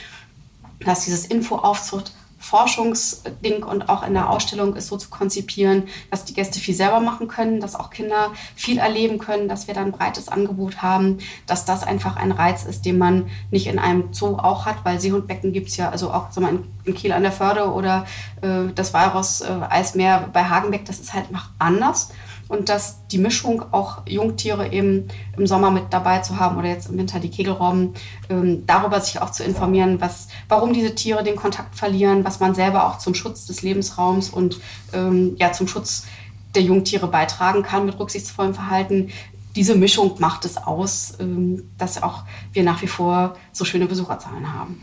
Dass 0.79 1.05
dieses 1.05 1.25
Info-Aufzucht 1.25 2.11
Forschungsding 2.37 3.63
und 3.63 3.89
auch 3.89 4.05
in 4.05 4.13
der 4.13 4.29
Ausstellung 4.29 4.75
ist 4.75 4.87
so 4.87 4.97
zu 4.97 5.09
konzipieren, 5.09 5.83
dass 6.11 6.25
die 6.25 6.33
Gäste 6.33 6.59
viel 6.59 6.75
selber 6.75 6.99
machen 6.99 7.27
können, 7.27 7.59
dass 7.59 7.75
auch 7.75 7.89
Kinder 7.89 8.31
viel 8.55 8.77
erleben 8.77 9.19
können, 9.19 9.47
dass 9.47 9.67
wir 9.67 9.73
dann 9.73 9.85
ein 9.85 9.91
breites 9.91 10.27
Angebot 10.27 10.81
haben, 10.81 11.19
dass 11.47 11.65
das 11.65 11.83
einfach 11.83 12.17
ein 12.17 12.31
Reiz 12.31 12.65
ist, 12.65 12.85
den 12.85 12.97
man 12.97 13.29
nicht 13.51 13.67
in 13.67 13.79
einem 13.79 14.13
Zoo 14.13 14.37
auch 14.37 14.65
hat, 14.65 14.83
weil 14.83 14.99
Seehundbecken 14.99 15.53
gibt 15.53 15.69
es 15.69 15.77
ja 15.77 15.89
also 15.89 16.11
auch 16.11 16.29
wir, 16.31 16.65
in 16.83 16.93
Kiel 16.93 17.13
an 17.13 17.23
der 17.23 17.31
Förde 17.31 17.71
oder 17.71 18.05
äh, 18.41 18.71
das 18.73 18.93
Walross 18.93 19.41
äh, 19.41 19.51
Eismeer 19.69 20.29
bei 20.31 20.43
Hagenbeck, 20.43 20.85
das 20.85 20.99
ist 20.99 21.13
halt 21.13 21.31
noch 21.31 21.49
anders 21.57 22.09
und 22.47 22.69
dass 22.69 23.07
die 23.07 23.17
Mischung 23.17 23.63
auch 23.71 24.05
Jungtiere 24.07 24.71
eben 24.71 25.07
im 25.37 25.47
Sommer 25.47 25.71
mit 25.71 25.85
dabei 25.91 26.19
zu 26.19 26.39
haben 26.39 26.57
oder 26.57 26.67
jetzt 26.67 26.89
im 26.89 26.97
Winter 26.97 27.19
die 27.19 27.29
Kegelrobben, 27.29 27.93
ähm, 28.29 28.63
darüber 28.67 29.01
sich 29.01 29.21
auch 29.21 29.31
zu 29.31 29.43
informieren, 29.43 29.99
was, 30.01 30.27
warum 30.47 30.73
diese 30.73 30.93
Tiere 30.95 31.23
den 31.23 31.35
Kontakt 31.35 31.75
verlieren, 31.75 32.23
was 32.23 32.39
man 32.39 32.53
selber 32.53 32.87
auch 32.87 32.99
zum 32.99 33.15
Schutz 33.15 33.45
des 33.45 33.61
Lebensraums 33.61 34.29
und 34.29 34.59
ähm, 34.93 35.35
ja, 35.39 35.51
zum 35.51 35.67
Schutz 35.67 36.05
der 36.53 36.63
Jungtiere 36.63 37.07
beitragen 37.07 37.63
kann 37.63 37.85
mit 37.85 37.99
rücksichtsvollem 37.99 38.53
Verhalten. 38.53 39.09
Diese 39.55 39.75
Mischung 39.75 40.15
macht 40.19 40.45
es 40.45 40.57
aus, 40.57 41.13
ähm, 41.19 41.63
dass 41.77 42.01
auch 42.01 42.23
wir 42.53 42.63
nach 42.63 42.81
wie 42.81 42.87
vor 42.87 43.35
so 43.51 43.65
schöne 43.65 43.87
Besucherzahlen 43.87 44.53
haben. 44.53 44.81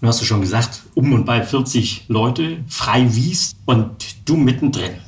Du 0.00 0.06
hast 0.06 0.20
du 0.20 0.24
schon 0.24 0.40
gesagt, 0.42 0.82
um 0.94 1.12
und 1.12 1.24
bei 1.24 1.42
40 1.42 2.04
Leute, 2.08 2.58
frei 2.68 3.14
wies 3.14 3.56
und 3.64 4.28
du 4.28 4.36
mittendrin. 4.36 5.05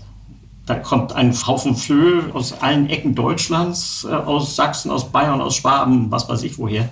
Da 0.68 0.74
kommt 0.74 1.14
ein 1.14 1.32
Haufen 1.32 1.74
Flöhe 1.74 2.24
aus 2.34 2.60
allen 2.60 2.90
Ecken 2.90 3.14
Deutschlands, 3.14 4.06
äh, 4.08 4.12
aus 4.12 4.54
Sachsen, 4.54 4.90
aus 4.90 5.10
Bayern, 5.10 5.40
aus 5.40 5.56
Schwaben, 5.56 6.10
was 6.10 6.28
weiß 6.28 6.42
ich 6.42 6.58
woher. 6.58 6.90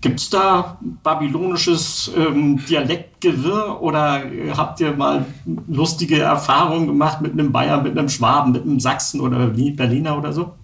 Gibt 0.00 0.20
es 0.20 0.30
da 0.30 0.78
babylonisches 1.02 2.10
ähm, 2.16 2.64
Dialektgewirr 2.64 3.82
oder 3.82 4.22
habt 4.56 4.80
ihr 4.80 4.92
mal 4.92 5.26
lustige 5.66 6.20
Erfahrungen 6.20 6.86
gemacht 6.86 7.20
mit 7.20 7.32
einem 7.32 7.52
Bayern, 7.52 7.82
mit 7.82 7.98
einem 7.98 8.08
Schwaben, 8.08 8.52
mit 8.52 8.62
einem 8.62 8.80
Sachsen 8.80 9.20
oder 9.20 9.48
Berliner 9.48 10.16
oder 10.16 10.32
so? 10.32 10.54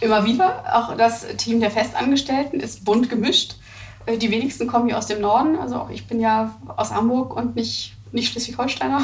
Immer 0.00 0.26
wieder. 0.26 0.64
Auch 0.70 0.96
das 0.98 1.26
Team 1.38 1.60
der 1.60 1.70
Festangestellten 1.70 2.60
ist 2.60 2.84
bunt 2.84 3.08
gemischt. 3.08 3.56
Äh, 4.04 4.18
die 4.18 4.30
wenigsten 4.30 4.66
kommen 4.66 4.88
hier 4.88 4.98
aus 4.98 5.06
dem 5.06 5.22
Norden. 5.22 5.56
Also 5.56 5.76
auch 5.76 5.90
ich 5.90 6.06
bin 6.06 6.20
ja 6.20 6.54
aus 6.76 6.92
Hamburg 6.92 7.34
und 7.34 7.56
nicht 7.56 7.94
nicht 8.12 8.32
Schleswig-Holsteiner. 8.32 9.02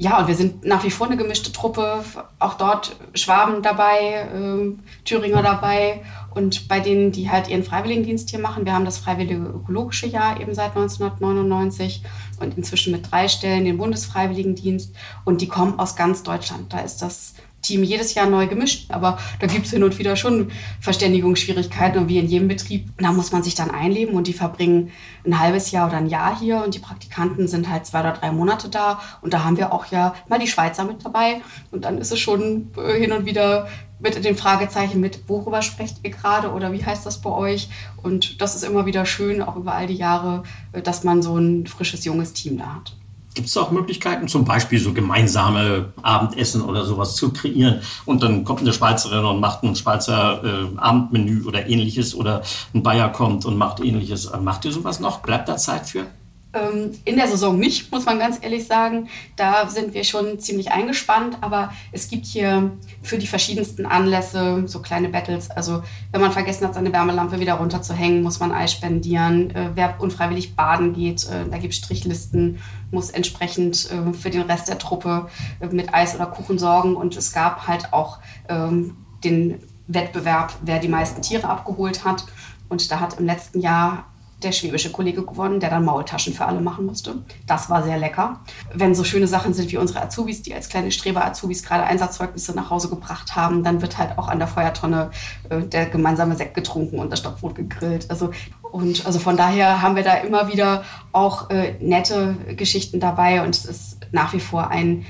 Ja, 0.00 0.20
und 0.20 0.28
wir 0.28 0.36
sind 0.36 0.64
nach 0.64 0.84
wie 0.84 0.92
vor 0.92 1.08
eine 1.08 1.16
gemischte 1.16 1.50
Truppe. 1.50 2.04
Auch 2.38 2.54
dort 2.54 2.94
Schwaben 3.14 3.62
dabei, 3.62 4.28
äh, 4.32 4.72
Thüringer 5.04 5.42
dabei. 5.42 6.04
Und 6.32 6.68
bei 6.68 6.78
denen, 6.78 7.10
die 7.10 7.30
halt 7.30 7.48
ihren 7.48 7.64
Freiwilligendienst 7.64 8.30
hier 8.30 8.38
machen, 8.38 8.64
wir 8.64 8.74
haben 8.74 8.84
das 8.84 8.98
Freiwillige 8.98 9.42
Ökologische 9.42 10.06
Jahr 10.06 10.40
eben 10.40 10.54
seit 10.54 10.76
1999 10.76 12.04
und 12.38 12.56
inzwischen 12.56 12.92
mit 12.92 13.10
drei 13.10 13.26
Stellen 13.26 13.64
den 13.64 13.76
Bundesfreiwilligendienst. 13.76 14.94
Und 15.24 15.40
die 15.40 15.48
kommen 15.48 15.80
aus 15.80 15.96
ganz 15.96 16.22
Deutschland. 16.22 16.72
Da 16.72 16.78
ist 16.78 17.02
das 17.02 17.34
Team 17.68 17.84
jedes 17.84 18.14
Jahr 18.14 18.26
neu 18.26 18.46
gemischt, 18.46 18.90
aber 18.90 19.18
da 19.40 19.46
gibt 19.46 19.66
es 19.66 19.72
hin 19.72 19.84
und 19.84 19.98
wieder 19.98 20.16
schon 20.16 20.50
Verständigungsschwierigkeiten 20.80 22.00
und 22.00 22.08
wie 22.08 22.18
in 22.18 22.26
jedem 22.26 22.48
Betrieb. 22.48 22.88
Da 22.98 23.12
muss 23.12 23.30
man 23.30 23.42
sich 23.42 23.54
dann 23.54 23.70
einleben 23.70 24.14
und 24.14 24.26
die 24.26 24.32
verbringen 24.32 24.90
ein 25.26 25.38
halbes 25.38 25.70
Jahr 25.70 25.88
oder 25.88 25.98
ein 25.98 26.08
Jahr 26.08 26.38
hier 26.38 26.62
und 26.64 26.74
die 26.74 26.78
Praktikanten 26.78 27.46
sind 27.46 27.70
halt 27.70 27.86
zwei 27.86 28.00
oder 28.00 28.12
drei 28.12 28.32
Monate 28.32 28.68
da 28.68 29.00
und 29.20 29.34
da 29.34 29.44
haben 29.44 29.58
wir 29.58 29.72
auch 29.72 29.86
ja 29.86 30.14
mal 30.28 30.38
die 30.38 30.46
Schweizer 30.46 30.84
mit 30.84 31.04
dabei 31.04 31.42
und 31.70 31.84
dann 31.84 31.98
ist 31.98 32.10
es 32.10 32.18
schon 32.18 32.70
äh, 32.76 32.98
hin 32.98 33.12
und 33.12 33.26
wieder 33.26 33.68
mit 34.00 34.24
dem 34.24 34.36
Fragezeichen 34.36 35.00
mit, 35.00 35.28
worüber 35.28 35.60
sprecht 35.60 35.98
ihr 36.02 36.10
gerade 36.10 36.52
oder 36.52 36.72
wie 36.72 36.84
heißt 36.84 37.04
das 37.04 37.20
bei 37.20 37.30
euch? 37.30 37.68
Und 38.02 38.40
das 38.40 38.54
ist 38.54 38.62
immer 38.62 38.86
wieder 38.86 39.04
schön, 39.04 39.42
auch 39.42 39.56
über 39.56 39.74
all 39.74 39.88
die 39.88 39.94
Jahre, 39.94 40.44
äh, 40.72 40.82
dass 40.82 41.04
man 41.04 41.20
so 41.20 41.36
ein 41.36 41.66
frisches, 41.66 42.04
junges 42.04 42.32
Team 42.32 42.58
da 42.58 42.76
hat. 42.76 42.96
Gibt 43.38 43.50
es 43.50 43.56
auch 43.56 43.70
Möglichkeiten, 43.70 44.26
zum 44.26 44.44
Beispiel 44.44 44.80
so 44.80 44.92
gemeinsame 44.92 45.92
Abendessen 46.02 46.60
oder 46.60 46.84
sowas 46.84 47.14
zu 47.14 47.32
kreieren? 47.32 47.82
Und 48.04 48.20
dann 48.24 48.42
kommt 48.42 48.62
eine 48.62 48.72
Schweizerin 48.72 49.24
und 49.24 49.38
macht 49.38 49.62
ein 49.62 49.76
Schweizer 49.76 50.42
äh, 50.42 50.76
Abendmenü 50.76 51.44
oder 51.46 51.68
ähnliches 51.68 52.16
oder 52.16 52.42
ein 52.74 52.82
Bayer 52.82 53.10
kommt 53.10 53.46
und 53.46 53.56
macht 53.56 53.78
ähnliches. 53.78 54.32
Macht 54.42 54.64
ihr 54.64 54.72
sowas 54.72 54.98
noch? 54.98 55.20
Bleibt 55.20 55.48
da 55.48 55.56
Zeit 55.56 55.86
für? 55.86 56.06
Ähm, 56.54 56.92
in 57.04 57.16
der 57.16 57.28
Saison 57.28 57.58
nicht, 57.58 57.92
muss 57.92 58.06
man 58.06 58.18
ganz 58.18 58.38
ehrlich 58.40 58.66
sagen. 58.66 59.08
Da 59.36 59.68
sind 59.68 59.92
wir 59.92 60.02
schon 60.02 60.40
ziemlich 60.40 60.70
eingespannt, 60.70 61.36
aber 61.42 61.72
es 61.92 62.08
gibt 62.08 62.24
hier 62.24 62.72
für 63.02 63.18
die 63.18 63.26
verschiedensten 63.26 63.84
Anlässe 63.84 64.62
so 64.66 64.80
kleine 64.80 65.10
Battles. 65.10 65.50
Also 65.50 65.82
wenn 66.10 66.22
man 66.22 66.32
vergessen 66.32 66.66
hat, 66.66 66.74
seine 66.74 66.90
Wärmelampe 66.90 67.38
wieder 67.38 67.54
runterzuhängen, 67.54 68.22
muss 68.22 68.40
man 68.40 68.52
Eis 68.52 68.72
spendieren. 68.72 69.50
Äh, 69.50 69.70
wer 69.74 70.00
unfreiwillig 70.00 70.56
baden 70.56 70.94
geht, 70.94 71.24
äh, 71.24 71.48
da 71.50 71.58
gibt 71.58 71.74
es 71.74 71.80
Strichlisten, 71.80 72.60
muss 72.90 73.10
entsprechend 73.10 73.90
äh, 73.90 74.14
für 74.14 74.30
den 74.30 74.42
Rest 74.42 74.68
der 74.68 74.78
Truppe 74.78 75.28
mit 75.70 75.92
Eis 75.92 76.14
oder 76.14 76.26
Kuchen 76.26 76.58
sorgen. 76.58 76.96
Und 76.96 77.14
es 77.14 77.32
gab 77.32 77.66
halt 77.66 77.92
auch 77.92 78.20
ähm, 78.48 78.96
den 79.22 79.60
Wettbewerb, 79.86 80.54
wer 80.62 80.78
die 80.78 80.88
meisten 80.88 81.20
Tiere 81.20 81.48
abgeholt 81.48 82.04
hat. 82.04 82.24
Und 82.70 82.90
da 82.90 83.00
hat 83.00 83.18
im 83.18 83.26
letzten 83.26 83.60
Jahr 83.60 84.06
der 84.42 84.52
schwäbische 84.52 84.92
Kollege 84.92 85.24
gewonnen, 85.24 85.58
der 85.58 85.70
dann 85.70 85.84
Maultaschen 85.84 86.32
für 86.32 86.46
alle 86.46 86.60
machen 86.60 86.86
musste. 86.86 87.16
Das 87.46 87.70
war 87.70 87.82
sehr 87.82 87.98
lecker. 87.98 88.40
Wenn 88.72 88.94
so 88.94 89.02
schöne 89.02 89.26
Sachen 89.26 89.52
sind 89.52 89.72
wie 89.72 89.78
unsere 89.78 90.00
Azubis, 90.00 90.42
die 90.42 90.54
als 90.54 90.68
kleine 90.68 90.92
Streber-Azubis 90.92 91.64
gerade 91.64 91.84
Einsatzzeugnisse 91.84 92.54
nach 92.54 92.70
Hause 92.70 92.88
gebracht 92.88 93.34
haben, 93.34 93.64
dann 93.64 93.82
wird 93.82 93.98
halt 93.98 94.16
auch 94.16 94.28
an 94.28 94.38
der 94.38 94.46
Feuertonne 94.46 95.10
äh, 95.48 95.62
der 95.62 95.86
gemeinsame 95.86 96.36
Sekt 96.36 96.54
getrunken 96.54 97.00
und 97.00 97.10
das 97.10 97.18
Stockbrot 97.18 97.56
gegrillt. 97.56 98.10
Also, 98.10 98.30
und 98.62 99.04
also 99.06 99.18
von 99.18 99.36
daher 99.36 99.82
haben 99.82 99.96
wir 99.96 100.04
da 100.04 100.14
immer 100.14 100.52
wieder 100.52 100.84
auch 101.10 101.50
äh, 101.50 101.74
nette 101.80 102.36
Geschichten 102.56 103.00
dabei 103.00 103.42
und 103.42 103.50
es 103.50 103.64
ist 103.64 103.98
nach 104.12 104.32
wie 104.32 104.40
vor 104.40 104.68
ein 104.68 105.04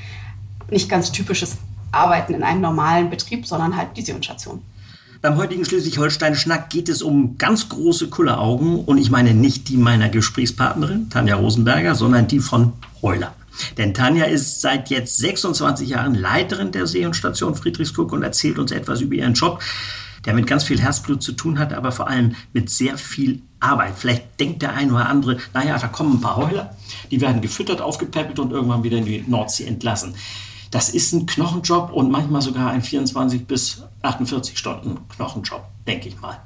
nicht 0.70 0.88
ganz 0.88 1.12
typisches 1.12 1.58
Arbeiten 1.92 2.34
in 2.34 2.42
einem 2.42 2.60
normalen 2.60 3.10
Betrieb, 3.10 3.46
sondern 3.46 3.76
halt 3.76 3.96
die 3.96 4.02
Sion-Station. 4.02 4.62
Beim 5.20 5.36
heutigen 5.36 5.64
Schleswig-Holstein-Schnack 5.64 6.70
geht 6.70 6.88
es 6.88 7.02
um 7.02 7.38
ganz 7.38 7.68
große 7.68 8.08
Kulleraugen 8.08 8.84
und 8.84 8.98
ich 8.98 9.10
meine 9.10 9.34
nicht 9.34 9.68
die 9.68 9.76
meiner 9.76 10.08
Gesprächspartnerin, 10.08 11.10
Tanja 11.10 11.34
Rosenberger, 11.34 11.96
sondern 11.96 12.28
die 12.28 12.38
von 12.38 12.74
Heuler. 13.02 13.34
Denn 13.76 13.94
Tanja 13.94 14.26
ist 14.26 14.60
seit 14.60 14.90
jetzt 14.90 15.16
26 15.16 15.88
Jahren 15.88 16.14
Leiterin 16.14 16.70
der 16.70 16.86
See- 16.86 17.04
und 17.04 17.16
Station 17.16 17.56
Friedrichskoog 17.56 18.12
und 18.12 18.22
erzählt 18.22 18.60
uns 18.60 18.70
etwas 18.70 19.00
über 19.00 19.16
ihren 19.16 19.34
Job, 19.34 19.60
der 20.24 20.34
mit 20.34 20.46
ganz 20.46 20.62
viel 20.62 20.80
Herzblut 20.80 21.20
zu 21.20 21.32
tun 21.32 21.58
hat, 21.58 21.72
aber 21.72 21.90
vor 21.90 22.06
allem 22.06 22.36
mit 22.52 22.70
sehr 22.70 22.96
viel 22.96 23.42
Arbeit. 23.58 23.94
Vielleicht 23.96 24.38
denkt 24.38 24.62
der 24.62 24.74
eine 24.74 24.92
oder 24.92 25.08
andere, 25.08 25.38
naja, 25.52 25.78
da 25.78 25.88
kommen 25.88 26.18
ein 26.18 26.20
paar 26.20 26.36
Heuler, 26.36 26.76
die 27.10 27.20
werden 27.20 27.42
gefüttert, 27.42 27.80
aufgepäppelt 27.80 28.38
und 28.38 28.52
irgendwann 28.52 28.84
wieder 28.84 28.98
in 28.98 29.04
die 29.04 29.24
Nordsee 29.26 29.64
entlassen. 29.64 30.14
Das 30.70 30.90
ist 30.90 31.12
ein 31.12 31.26
Knochenjob 31.26 31.92
und 31.92 32.08
manchmal 32.08 32.42
sogar 32.42 32.70
ein 32.70 32.82
24 32.82 33.46
bis 33.46 33.82
48 34.02 34.56
Stunden 34.56 34.98
Knochenjob, 35.08 35.64
denke 35.86 36.08
ich 36.08 36.20
mal. 36.20 36.40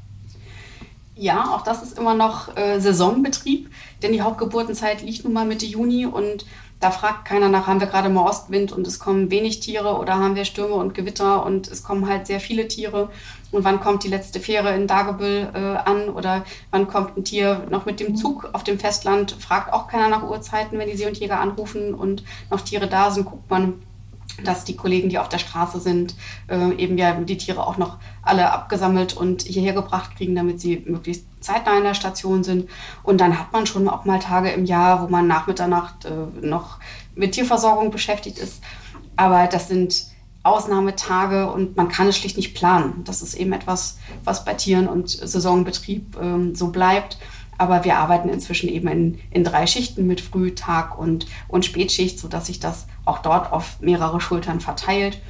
Ja, 1.15 1.55
auch 1.55 1.63
das 1.63 1.83
ist 1.83 1.99
immer 1.99 2.15
noch 2.15 2.57
äh, 2.57 2.81
Saisonbetrieb, 2.81 3.71
denn 4.03 4.13
die 4.13 4.23
Hauptgeburtenzeit 4.23 5.03
liegt 5.03 5.25
nun 5.25 5.35
mal 5.35 5.45
Mitte 5.45 5.67
Juni 5.67 6.07
und 6.07 6.47
da 6.83 6.91
fragt 6.91 7.27
keiner 7.27 7.49
nach, 7.49 7.69
haben 7.69 7.79
wir 7.79 7.87
gerade 7.87 8.09
mal 8.09 8.29
Ostwind 8.29 8.73
und 8.73 8.89
es 8.89 8.99
kommen 8.99 9.31
wenig 9.31 9.61
Tiere 9.61 9.99
oder 9.99 10.19
haben 10.19 10.35
wir 10.35 10.45
Stürme 10.45 10.75
und 10.75 10.95
Gewitter 10.95 11.47
und 11.47 11.69
es 11.69 11.85
kommen 11.85 12.09
halt 12.09 12.27
sehr 12.27 12.41
viele 12.41 12.67
Tiere. 12.67 13.09
Und 13.53 13.63
wann 13.63 13.79
kommt 13.79 14.03
die 14.03 14.09
letzte 14.09 14.41
Fähre 14.41 14.75
in 14.75 14.89
Dagebüll 14.89 15.49
äh, 15.55 15.59
an 15.59 16.09
oder 16.09 16.45
wann 16.73 16.89
kommt 16.89 17.17
ein 17.17 17.25
Tier 17.25 17.67
noch 17.71 17.87
mit 17.87 18.01
dem 18.01 18.17
Zug 18.17 18.49
auf 18.53 18.65
dem 18.65 18.81
Festland? 18.81 19.31
Fragt 19.39 19.73
auch 19.73 19.87
keiner 19.87 20.09
nach 20.09 20.29
Uhrzeiten, 20.29 20.77
wenn 20.77 20.91
die 20.91 20.97
See- 20.97 21.07
und 21.07 21.17
Jäger 21.17 21.39
anrufen 21.39 21.95
und 21.95 22.25
noch 22.51 22.63
Tiere 22.63 22.89
da 22.89 23.13
sind, 23.13 23.27
guckt 23.27 23.49
man, 23.49 23.75
dass 24.45 24.65
die 24.65 24.77
Kollegen, 24.77 25.09
die 25.09 25.19
auf 25.19 25.29
der 25.29 25.39
Straße 25.39 25.81
sind, 25.81 26.15
äh, 26.49 26.75
eben 26.77 26.97
ja 26.97 27.13
die 27.15 27.37
Tiere 27.37 27.67
auch 27.67 27.77
noch 27.77 27.99
alle 28.23 28.51
abgesammelt 28.51 29.15
und 29.17 29.43
hierher 29.43 29.75
gebracht 29.75 30.17
kriegen, 30.17 30.35
damit 30.35 30.61
sie 30.61 30.83
möglichst 30.87 31.27
zeitnah 31.41 31.77
in 31.77 31.85
der 31.85 31.95
Station 31.95 32.45
sind. 32.45 32.69
Und 33.03 33.21
dann 33.21 33.39
hat 33.39 33.53
man 33.53 33.67
schon 33.67 33.89
auch 33.89 34.05
mal 34.05 34.19
Tage 34.19 34.51
im 34.51 34.65
Jahr, 34.65 35.03
wo 35.03 35.09
man 35.09 35.27
nach 35.27 35.47
Mitternacht 35.47 36.05
äh, 36.05 36.47
noch 36.47 36.79
mit 37.15 37.33
Tierversorgung 37.33 37.91
beschäftigt 37.91 38.39
ist. 38.39 38.63
Aber 39.17 39.47
das 39.47 39.69
sind 39.69 40.07
Ausnahmetage 40.45 41.51
und 41.51 41.77
man 41.77 41.89
kann 41.89 42.09
es 42.09 42.19
schlicht 42.19 42.37
nicht 42.37 42.55
planen. 42.55 43.05
Das 43.05 43.23
ist 43.23 43.35
eben 43.35 43.53
etwas, 43.53 43.99
was 44.25 44.45
bei 44.45 44.55
Tieren 44.55 44.89
und 44.89 45.09
Saisonbetrieb 45.09 46.17
ähm, 46.21 46.55
so 46.55 46.69
bleibt. 46.69 47.19
Aber 47.59 47.85
wir 47.85 47.97
arbeiten 47.99 48.29
inzwischen 48.29 48.69
eben 48.69 48.89
in, 48.89 49.19
in 49.31 49.45
drei 49.45 49.67
Schichten 49.67 50.07
mit 50.07 50.21
Früh-, 50.21 50.55
Tag- 50.55 50.99
und, 50.99 51.27
und 51.49 51.65
Spätschicht, 51.65 52.19
sodass 52.19 52.47
sich 52.47 52.61
das 52.61 52.87
auch 53.05 53.19
dort 53.19 53.53
auf 53.53 53.81
mehrere 53.81 54.21
Schultern 54.21 54.61
verteilt. 54.61 55.21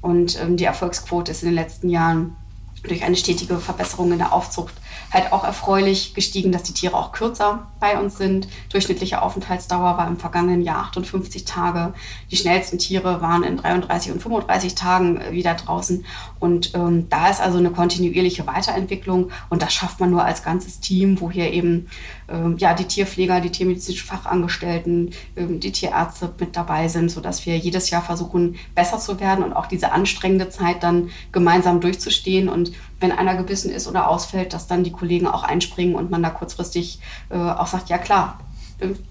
Und 0.00 0.40
ähm, 0.40 0.56
die 0.56 0.64
Erfolgsquote 0.64 1.30
ist 1.30 1.42
in 1.42 1.48
den 1.48 1.54
letzten 1.54 1.88
Jahren 1.88 2.36
durch 2.82 3.04
eine 3.04 3.16
stetige 3.16 3.58
Verbesserung 3.58 4.12
in 4.12 4.18
der 4.18 4.32
Aufzucht 4.32 4.74
halt 5.12 5.32
auch 5.32 5.44
erfreulich 5.44 6.14
gestiegen, 6.14 6.52
dass 6.52 6.62
die 6.62 6.72
Tiere 6.72 6.96
auch 6.96 7.12
kürzer 7.12 7.68
bei 7.80 7.98
uns 7.98 8.16
sind. 8.16 8.48
Durchschnittliche 8.70 9.22
Aufenthaltsdauer 9.22 9.96
war 9.98 10.06
im 10.06 10.16
vergangenen 10.16 10.62
Jahr 10.62 10.84
58 10.84 11.44
Tage. 11.44 11.94
Die 12.30 12.36
schnellsten 12.36 12.78
Tiere 12.78 13.20
waren 13.20 13.42
in 13.42 13.56
33 13.56 14.12
und 14.12 14.22
35 14.22 14.74
Tagen 14.74 15.20
äh, 15.20 15.32
wieder 15.32 15.54
draußen. 15.54 16.04
Und 16.38 16.74
ähm, 16.74 17.08
da 17.08 17.28
ist 17.28 17.40
also 17.40 17.58
eine 17.58 17.70
kontinuierliche 17.70 18.46
Weiterentwicklung 18.46 19.30
und 19.48 19.62
das 19.62 19.72
schafft 19.72 20.00
man 20.00 20.10
nur 20.10 20.24
als 20.24 20.42
ganzes 20.42 20.80
Team, 20.80 21.20
wo 21.20 21.30
hier 21.30 21.52
eben 21.52 21.88
ähm, 22.28 22.56
ja, 22.58 22.74
die 22.74 22.84
Tierpfleger, 22.84 23.40
die 23.40 23.50
tiermedizinischen 23.50 24.06
Fachangestellten, 24.06 25.12
ähm, 25.36 25.60
die 25.60 25.72
Tierärzte 25.72 26.32
mit 26.38 26.56
dabei 26.56 26.88
sind, 26.88 27.10
sodass 27.10 27.44
wir 27.46 27.56
jedes 27.58 27.90
Jahr 27.90 28.02
versuchen, 28.02 28.56
besser 28.74 28.98
zu 28.98 29.20
werden 29.20 29.44
und 29.44 29.52
auch 29.52 29.66
diese 29.66 29.92
anstrengende 29.92 30.48
Zeit 30.48 30.82
dann 30.82 31.10
gemeinsam 31.32 31.80
durchzustehen. 31.80 32.48
Und 32.48 32.72
wenn 33.00 33.12
einer 33.12 33.34
gebissen 33.36 33.70
ist 33.70 33.88
oder 33.88 34.08
ausfällt, 34.08 34.52
dass 34.52 34.66
dann 34.66 34.84
die 34.84 34.92
Kollegen 34.92 35.26
auch 35.26 35.42
einspringen 35.42 35.94
und 35.94 36.10
man 36.10 36.22
da 36.22 36.30
kurzfristig 36.30 37.00
äh, 37.30 37.36
auch 37.36 37.66
sagt, 37.66 37.88
ja 37.88 37.98
klar, 37.98 38.38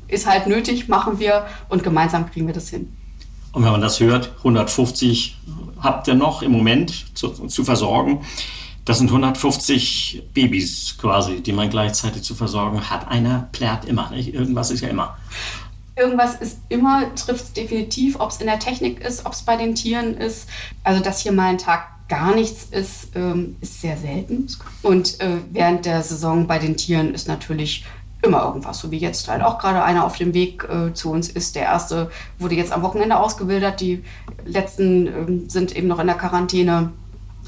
ist 0.07 0.27
halt 0.27 0.47
nötig, 0.47 0.87
machen 0.87 1.19
wir 1.19 1.45
und 1.69 1.83
gemeinsam 1.83 2.29
kriegen 2.29 2.47
wir 2.47 2.53
das 2.53 2.69
hin. 2.69 2.95
Und 3.51 3.63
wenn 3.63 3.71
man 3.71 3.81
das 3.81 3.99
hört, 3.99 4.31
150 4.39 5.37
habt 5.81 6.07
ihr 6.07 6.13
noch 6.13 6.41
im 6.41 6.51
Moment 6.51 7.17
zu, 7.17 7.29
zu 7.29 7.63
versorgen. 7.63 8.21
Das 8.85 8.99
sind 8.99 9.09
150 9.09 10.23
Babys 10.33 10.97
quasi, 10.97 11.41
die 11.41 11.51
man 11.51 11.69
gleichzeitig 11.69 12.23
zu 12.23 12.35
versorgen 12.35 12.89
hat. 12.89 13.07
Einer 13.07 13.49
plärt 13.51 13.85
immer, 13.85 14.09
nicht? 14.11 14.33
Irgendwas 14.33 14.71
ist 14.71 14.81
ja 14.81 14.89
immer. 14.89 15.17
Irgendwas 15.95 16.35
ist 16.35 16.59
immer, 16.69 17.13
trifft 17.15 17.43
es 17.43 17.53
definitiv, 17.53 18.19
ob 18.19 18.29
es 18.29 18.37
in 18.37 18.47
der 18.47 18.59
Technik 18.59 19.01
ist, 19.01 19.25
ob 19.25 19.33
es 19.33 19.41
bei 19.41 19.57
den 19.57 19.75
Tieren 19.75 20.15
ist. 20.15 20.47
Also, 20.83 21.03
dass 21.03 21.21
hier 21.21 21.33
mal 21.33 21.49
ein 21.49 21.57
Tag 21.57 21.87
gar 22.09 22.35
nichts 22.35 22.67
ist, 22.71 23.15
ähm, 23.15 23.55
ist 23.61 23.81
sehr 23.81 23.95
selten. 23.95 24.47
Und 24.81 25.21
äh, 25.21 25.37
während 25.51 25.85
der 25.85 26.03
Saison 26.03 26.47
bei 26.47 26.59
den 26.59 26.75
Tieren 26.75 27.13
ist 27.13 27.27
natürlich 27.27 27.85
immer 28.21 28.43
irgendwas, 28.43 28.79
so 28.79 28.91
wie 28.91 28.97
jetzt 28.97 29.29
halt 29.29 29.41
auch 29.41 29.59
gerade 29.59 29.81
einer 29.81 30.05
auf 30.05 30.17
dem 30.17 30.33
Weg 30.33 30.67
äh, 30.69 30.93
zu 30.93 31.11
uns 31.11 31.29
ist. 31.29 31.55
Der 31.55 31.63
erste 31.63 32.11
wurde 32.37 32.55
jetzt 32.55 32.73
am 32.73 32.81
Wochenende 32.81 33.17
ausgewildert, 33.17 33.79
die 33.79 34.03
letzten 34.45 35.07
äh, 35.07 35.49
sind 35.49 35.75
eben 35.75 35.87
noch 35.87 35.99
in 35.99 36.07
der 36.07 36.17
Quarantäne 36.17 36.91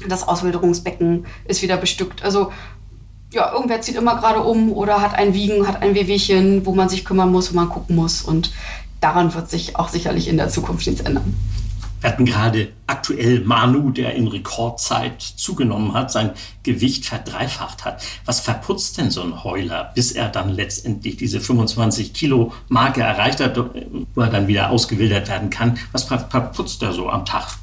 das 0.08 0.26
Auswilderungsbecken 0.26 1.26
ist 1.44 1.62
wieder 1.62 1.76
bestückt. 1.76 2.22
Also 2.22 2.52
ja, 3.32 3.52
irgendwer 3.52 3.80
zieht 3.80 3.96
immer 3.96 4.16
gerade 4.16 4.40
um 4.40 4.72
oder 4.72 5.00
hat 5.00 5.14
ein 5.14 5.34
Wiegen, 5.34 5.66
hat 5.66 5.82
ein 5.82 5.94
Wehwehchen, 5.94 6.66
wo 6.66 6.74
man 6.74 6.88
sich 6.88 7.04
kümmern 7.04 7.32
muss, 7.32 7.52
wo 7.52 7.56
man 7.56 7.68
gucken 7.68 7.96
muss. 7.96 8.22
Und 8.22 8.52
daran 9.00 9.32
wird 9.34 9.50
sich 9.50 9.76
auch 9.76 9.88
sicherlich 9.88 10.28
in 10.28 10.36
der 10.36 10.48
Zukunft 10.48 10.86
nichts 10.86 11.02
ändern. 11.02 11.34
Wir 12.02 12.10
hatten 12.10 12.24
gerade 12.24 12.72
aktuell 12.88 13.40
Manu, 13.40 13.90
der 13.90 14.14
in 14.14 14.26
Rekordzeit 14.26 15.22
zugenommen 15.22 15.94
hat, 15.94 16.10
sein 16.10 16.32
Gewicht 16.64 17.06
verdreifacht 17.06 17.84
hat. 17.84 18.02
Was 18.24 18.40
verputzt 18.40 18.98
denn 18.98 19.10
so 19.10 19.22
ein 19.22 19.44
Heuler, 19.44 19.92
bis 19.94 20.10
er 20.10 20.28
dann 20.28 20.50
letztendlich 20.50 21.16
diese 21.16 21.40
25 21.40 22.12
Kilo 22.12 22.52
Marke 22.68 23.02
erreicht 23.02 23.40
hat, 23.40 23.56
wo 23.56 24.20
er 24.20 24.30
dann 24.30 24.48
wieder 24.48 24.70
ausgewildert 24.70 25.28
werden 25.28 25.48
kann? 25.48 25.78
Was 25.92 26.04
verputzt 26.04 26.82
er 26.82 26.92
so 26.92 27.08
am 27.08 27.24
Tag? 27.24 27.56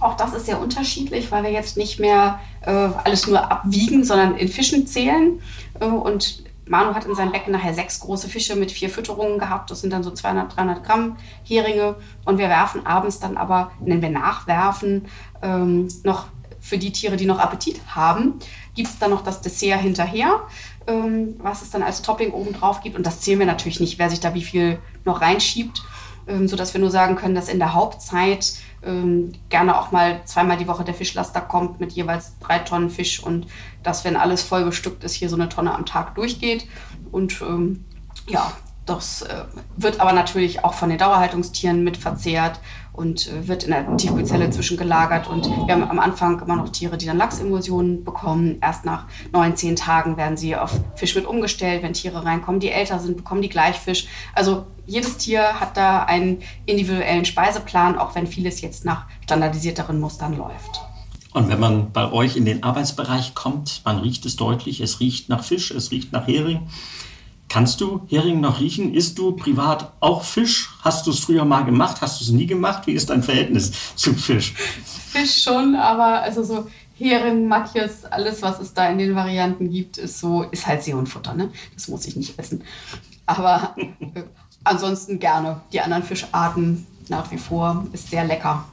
Auch 0.00 0.16
das 0.16 0.32
ist 0.32 0.46
sehr 0.46 0.60
unterschiedlich, 0.60 1.30
weil 1.30 1.42
wir 1.42 1.50
jetzt 1.50 1.76
nicht 1.76 2.00
mehr 2.00 2.40
äh, 2.62 2.70
alles 2.70 3.26
nur 3.26 3.50
abwiegen, 3.50 4.04
sondern 4.04 4.36
in 4.36 4.48
Fischen 4.48 4.86
zählen. 4.86 5.40
Äh, 5.80 5.86
und 5.86 6.44
Manu 6.68 6.94
hat 6.94 7.04
in 7.04 7.14
seinem 7.14 7.32
Becken 7.32 7.52
nachher 7.52 7.74
sechs 7.74 8.00
große 8.00 8.28
Fische 8.28 8.56
mit 8.56 8.70
vier 8.70 8.90
Fütterungen 8.90 9.38
gehabt. 9.38 9.70
Das 9.70 9.80
sind 9.80 9.92
dann 9.92 10.02
so 10.02 10.10
200, 10.10 10.56
300 10.56 10.84
Gramm 10.84 11.16
Heringe. 11.44 11.96
Und 12.24 12.38
wir 12.38 12.48
werfen 12.48 12.86
abends 12.86 13.20
dann 13.20 13.36
aber, 13.36 13.70
nennen 13.80 14.02
wir 14.02 14.10
nachwerfen, 14.10 15.06
ähm, 15.42 15.88
noch 16.04 16.26
für 16.60 16.78
die 16.78 16.92
Tiere, 16.92 17.16
die 17.16 17.26
noch 17.26 17.38
Appetit 17.38 17.80
haben, 17.94 18.34
gibt 18.74 18.88
es 18.88 18.98
dann 18.98 19.10
noch 19.10 19.22
das 19.22 19.40
Dessert 19.40 19.80
hinterher, 19.80 20.42
ähm, 20.86 21.36
was 21.38 21.62
es 21.62 21.70
dann 21.70 21.82
als 21.82 22.02
Topping 22.02 22.32
oben 22.32 22.52
drauf 22.52 22.80
gibt. 22.80 22.96
Und 22.96 23.06
das 23.06 23.20
zählen 23.20 23.38
wir 23.38 23.46
natürlich 23.46 23.80
nicht, 23.80 23.98
wer 23.98 24.10
sich 24.10 24.20
da 24.20 24.34
wie 24.34 24.42
viel 24.42 24.78
noch 25.04 25.20
reinschiebt, 25.20 25.82
ähm, 26.26 26.48
sodass 26.48 26.74
wir 26.74 26.80
nur 26.80 26.90
sagen 26.90 27.16
können, 27.16 27.34
dass 27.34 27.48
in 27.48 27.58
der 27.58 27.74
Hauptzeit 27.74 28.54
ähm, 28.82 29.32
gerne 29.48 29.78
auch 29.78 29.90
mal 29.90 30.20
zweimal 30.24 30.56
die 30.56 30.68
Woche 30.68 30.84
der 30.84 30.94
Fischlaster 30.94 31.40
kommt 31.40 31.80
mit 31.80 31.92
jeweils 31.92 32.38
drei 32.38 32.58
Tonnen 32.58 32.90
Fisch 32.90 33.22
und 33.22 33.46
dass, 33.82 34.04
wenn 34.04 34.16
alles 34.16 34.42
voll 34.42 34.64
bestückt 34.64 35.04
ist, 35.04 35.14
hier 35.14 35.28
so 35.28 35.36
eine 35.36 35.48
Tonne 35.48 35.74
am 35.74 35.86
Tag 35.86 36.14
durchgeht. 36.14 36.66
Und 37.10 37.40
ähm, 37.42 37.84
ja, 38.26 38.52
das 38.86 39.22
äh, 39.22 39.44
wird 39.76 40.00
aber 40.00 40.12
natürlich 40.12 40.64
auch 40.64 40.74
von 40.74 40.88
den 40.88 40.98
Dauerhaltungstieren 40.98 41.84
mit 41.84 41.96
verzehrt 41.96 42.60
und 42.98 43.28
äh, 43.28 43.46
wird 43.46 43.64
in 43.64 43.70
der 43.70 43.96
Tiefkühlzelle 43.96 44.50
zwischengelagert. 44.50 45.28
Und 45.28 45.46
wir 45.46 45.74
haben 45.74 45.88
am 45.88 46.00
Anfang 46.00 46.40
immer 46.40 46.56
noch 46.56 46.68
Tiere, 46.70 46.98
die 46.98 47.06
dann 47.06 47.16
Lachsemulsionen 47.16 48.04
bekommen. 48.04 48.58
Erst 48.60 48.84
nach 48.84 49.06
neun, 49.32 49.56
zehn 49.56 49.76
Tagen 49.76 50.16
werden 50.16 50.36
sie 50.36 50.56
auf 50.56 50.72
Fisch 50.96 51.14
mit 51.14 51.24
umgestellt. 51.24 51.82
Wenn 51.82 51.92
Tiere 51.92 52.24
reinkommen, 52.24 52.60
die 52.60 52.70
älter 52.70 52.98
sind, 52.98 53.16
bekommen 53.16 53.40
die 53.40 53.48
gleich 53.48 53.76
Fisch. 53.76 54.08
Also 54.34 54.66
jedes 54.84 55.16
Tier 55.16 55.60
hat 55.60 55.76
da 55.76 56.02
einen 56.02 56.40
individuellen 56.66 57.24
Speiseplan, 57.24 57.98
auch 57.98 58.14
wenn 58.14 58.26
vieles 58.26 58.60
jetzt 58.60 58.84
nach 58.84 59.06
standardisierteren 59.22 60.00
Mustern 60.00 60.36
läuft. 60.36 60.80
Und 61.32 61.48
wenn 61.48 61.60
man 61.60 61.92
bei 61.92 62.10
euch 62.10 62.36
in 62.36 62.44
den 62.44 62.62
Arbeitsbereich 62.62 63.34
kommt, 63.34 63.82
man 63.84 63.98
riecht 63.98 64.26
es 64.26 64.36
deutlich, 64.36 64.80
es 64.80 64.98
riecht 64.98 65.28
nach 65.28 65.44
Fisch, 65.44 65.70
es 65.70 65.90
riecht 65.90 66.12
nach 66.12 66.26
Hering. 66.26 66.66
Kannst 67.48 67.80
du 67.80 68.02
Hering 68.08 68.40
noch 68.40 68.60
riechen? 68.60 68.92
Isst 68.92 69.18
du 69.18 69.32
privat 69.32 69.92
auch 70.00 70.22
Fisch? 70.22 70.70
Hast 70.82 71.06
du 71.06 71.10
es 71.10 71.20
früher 71.20 71.46
mal 71.46 71.64
gemacht? 71.64 72.02
Hast 72.02 72.20
du 72.20 72.24
es 72.24 72.30
nie 72.30 72.46
gemacht? 72.46 72.86
Wie 72.86 72.92
ist 72.92 73.08
dein 73.08 73.22
Verhältnis 73.22 73.72
zu 73.96 74.12
Fisch? 74.14 74.54
Fisch 75.12 75.42
schon, 75.42 75.74
aber 75.74 76.22
also 76.22 76.44
so 76.44 76.66
Hering, 76.98 77.48
Matjes, 77.48 78.04
alles, 78.04 78.42
was 78.42 78.60
es 78.60 78.74
da 78.74 78.88
in 78.90 78.98
den 78.98 79.14
Varianten 79.14 79.70
gibt, 79.70 79.96
ist 79.96 80.18
so, 80.18 80.42
ist 80.42 80.66
halt 80.66 80.82
Seehundfutter, 80.82 81.32
ne? 81.32 81.50
Das 81.74 81.88
muss 81.88 82.06
ich 82.06 82.16
nicht 82.16 82.38
essen. 82.38 82.64
Aber 83.24 83.74
äh, 83.76 84.22
ansonsten 84.64 85.18
gerne. 85.18 85.60
Die 85.72 85.80
anderen 85.80 86.02
Fischarten 86.02 86.86
nach 87.08 87.30
wie 87.30 87.38
vor 87.38 87.86
ist 87.92 88.10
sehr 88.10 88.24
lecker. 88.24 88.64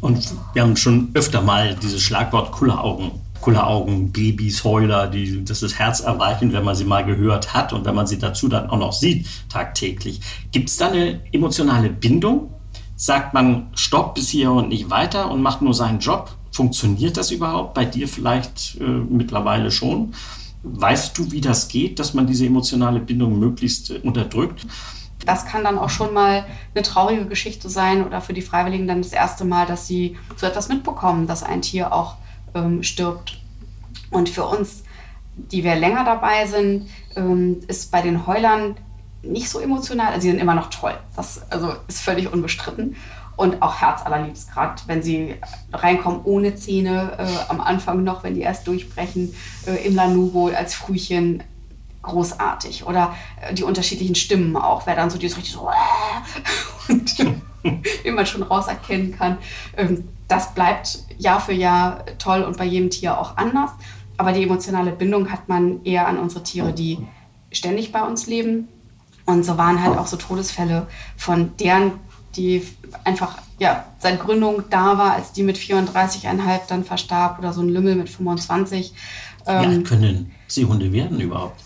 Und 0.00 0.34
wir 0.52 0.62
haben 0.62 0.76
schon 0.76 1.10
öfter 1.14 1.42
mal 1.42 1.76
dieses 1.76 2.02
Schlagwort 2.02 2.50
Kulleraugen 2.50 3.23
Kulleraugen, 3.40 4.10
Babys, 4.10 4.64
Heuler, 4.64 5.08
die, 5.08 5.44
das 5.44 5.62
ist 5.62 5.78
herzerweichend, 5.78 6.52
wenn 6.52 6.64
man 6.64 6.74
sie 6.74 6.84
mal 6.84 7.04
gehört 7.04 7.52
hat 7.52 7.72
und 7.72 7.84
wenn 7.84 7.94
man 7.94 8.06
sie 8.06 8.18
dazu 8.18 8.48
dann 8.48 8.70
auch 8.70 8.78
noch 8.78 8.92
sieht 8.92 9.26
tagtäglich. 9.48 10.20
Gibt 10.50 10.70
es 10.70 10.76
da 10.76 10.88
eine 10.88 11.20
emotionale 11.32 11.90
Bindung? 11.90 12.50
Sagt 12.96 13.34
man 13.34 13.68
Stopp 13.74 14.14
bis 14.14 14.30
hier 14.30 14.50
und 14.52 14.68
nicht 14.68 14.88
weiter 14.88 15.30
und 15.30 15.42
macht 15.42 15.62
nur 15.62 15.74
seinen 15.74 15.98
Job? 15.98 16.34
Funktioniert 16.52 17.16
das 17.16 17.32
überhaupt? 17.32 17.74
Bei 17.74 17.84
dir 17.84 18.08
vielleicht 18.08 18.76
äh, 18.80 18.84
mittlerweile 18.84 19.70
schon. 19.70 20.14
Weißt 20.62 21.18
du, 21.18 21.30
wie 21.30 21.40
das 21.40 21.68
geht, 21.68 21.98
dass 21.98 22.14
man 22.14 22.26
diese 22.26 22.46
emotionale 22.46 23.00
Bindung 23.00 23.38
möglichst 23.38 23.90
äh, 23.90 23.98
unterdrückt? 23.98 24.66
Das 25.26 25.46
kann 25.46 25.64
dann 25.64 25.78
auch 25.78 25.90
schon 25.90 26.14
mal 26.14 26.44
eine 26.74 26.82
traurige 26.82 27.26
Geschichte 27.26 27.68
sein 27.68 28.06
oder 28.06 28.20
für 28.20 28.32
die 28.32 28.42
Freiwilligen 28.42 28.86
dann 28.86 29.02
das 29.02 29.12
erste 29.12 29.44
Mal, 29.44 29.66
dass 29.66 29.86
sie 29.86 30.16
so 30.36 30.46
etwas 30.46 30.68
mitbekommen, 30.68 31.26
dass 31.26 31.42
ein 31.42 31.62
Tier 31.62 31.92
auch 31.92 32.16
ähm, 32.54 32.82
stirbt. 32.82 33.40
Und 34.10 34.28
für 34.28 34.44
uns, 34.44 34.84
die 35.36 35.64
wir 35.64 35.74
länger 35.74 36.04
dabei 36.04 36.46
sind, 36.46 36.88
ähm, 37.16 37.60
ist 37.66 37.90
bei 37.90 38.02
den 38.02 38.26
Heulern 38.26 38.76
nicht 39.22 39.48
so 39.48 39.58
emotional. 39.58 40.08
Also 40.08 40.22
sie 40.22 40.30
sind 40.30 40.40
immer 40.40 40.54
noch 40.54 40.70
toll. 40.70 40.94
Das 41.16 41.50
also 41.50 41.74
ist 41.88 42.00
völlig 42.00 42.32
unbestritten. 42.32 42.96
Und 43.36 43.62
auch 43.62 43.80
herzallerliebst, 43.80 44.52
gerade 44.52 44.80
wenn 44.86 45.02
sie 45.02 45.34
reinkommen 45.72 46.20
ohne 46.22 46.54
Zähne, 46.54 47.16
äh, 47.18 47.50
am 47.50 47.60
Anfang 47.60 48.04
noch, 48.04 48.22
wenn 48.22 48.34
die 48.34 48.42
erst 48.42 48.68
durchbrechen, 48.68 49.34
äh, 49.66 49.84
im 49.84 49.96
Lanugo 49.96 50.48
als 50.48 50.74
Frühchen, 50.74 51.42
großartig. 52.02 52.86
Oder 52.86 53.16
äh, 53.40 53.52
die 53.52 53.64
unterschiedlichen 53.64 54.14
Stimmen 54.14 54.56
auch, 54.56 54.86
wer 54.86 54.94
dann 54.94 55.10
so 55.10 55.18
dieses 55.18 55.36
richtig 55.36 55.54
so 55.54 55.68
und 56.88 57.33
wie 58.02 58.10
man 58.10 58.26
schon 58.26 58.42
rauserkennen 58.42 59.16
kann. 59.16 59.38
Ähm, 59.76 60.08
das 60.28 60.54
bleibt 60.54 61.00
Jahr 61.18 61.40
für 61.40 61.52
Jahr 61.52 62.04
toll 62.18 62.42
und 62.42 62.56
bei 62.56 62.64
jedem 62.64 62.90
Tier 62.90 63.18
auch 63.18 63.36
anders. 63.36 63.70
Aber 64.16 64.32
die 64.32 64.44
emotionale 64.44 64.92
Bindung 64.92 65.30
hat 65.30 65.48
man 65.48 65.84
eher 65.84 66.06
an 66.06 66.18
unsere 66.18 66.42
Tiere, 66.44 66.72
die 66.72 66.98
ständig 67.50 67.92
bei 67.92 68.02
uns 68.02 68.26
leben. 68.26 68.68
Und 69.26 69.44
so 69.44 69.58
waren 69.58 69.82
halt 69.82 69.98
auch 69.98 70.06
so 70.06 70.16
Todesfälle 70.16 70.86
von 71.16 71.56
deren, 71.58 71.92
die 72.36 72.62
einfach 73.04 73.38
ja, 73.58 73.84
seit 73.98 74.20
Gründung 74.20 74.64
da 74.70 74.98
war, 74.98 75.12
als 75.12 75.32
die 75.32 75.42
mit 75.42 75.56
34,5 75.56 76.60
dann 76.68 76.84
verstarb 76.84 77.38
oder 77.38 77.52
so 77.52 77.62
ein 77.62 77.68
Lümmel 77.68 77.96
mit 77.96 78.08
25. 78.08 78.92
Wie 79.44 79.50
alt 79.50 79.72
ähm, 79.72 79.84
können 79.84 80.32
Seehunde 80.48 80.92
werden 80.92 81.20
überhaupt? 81.20 81.63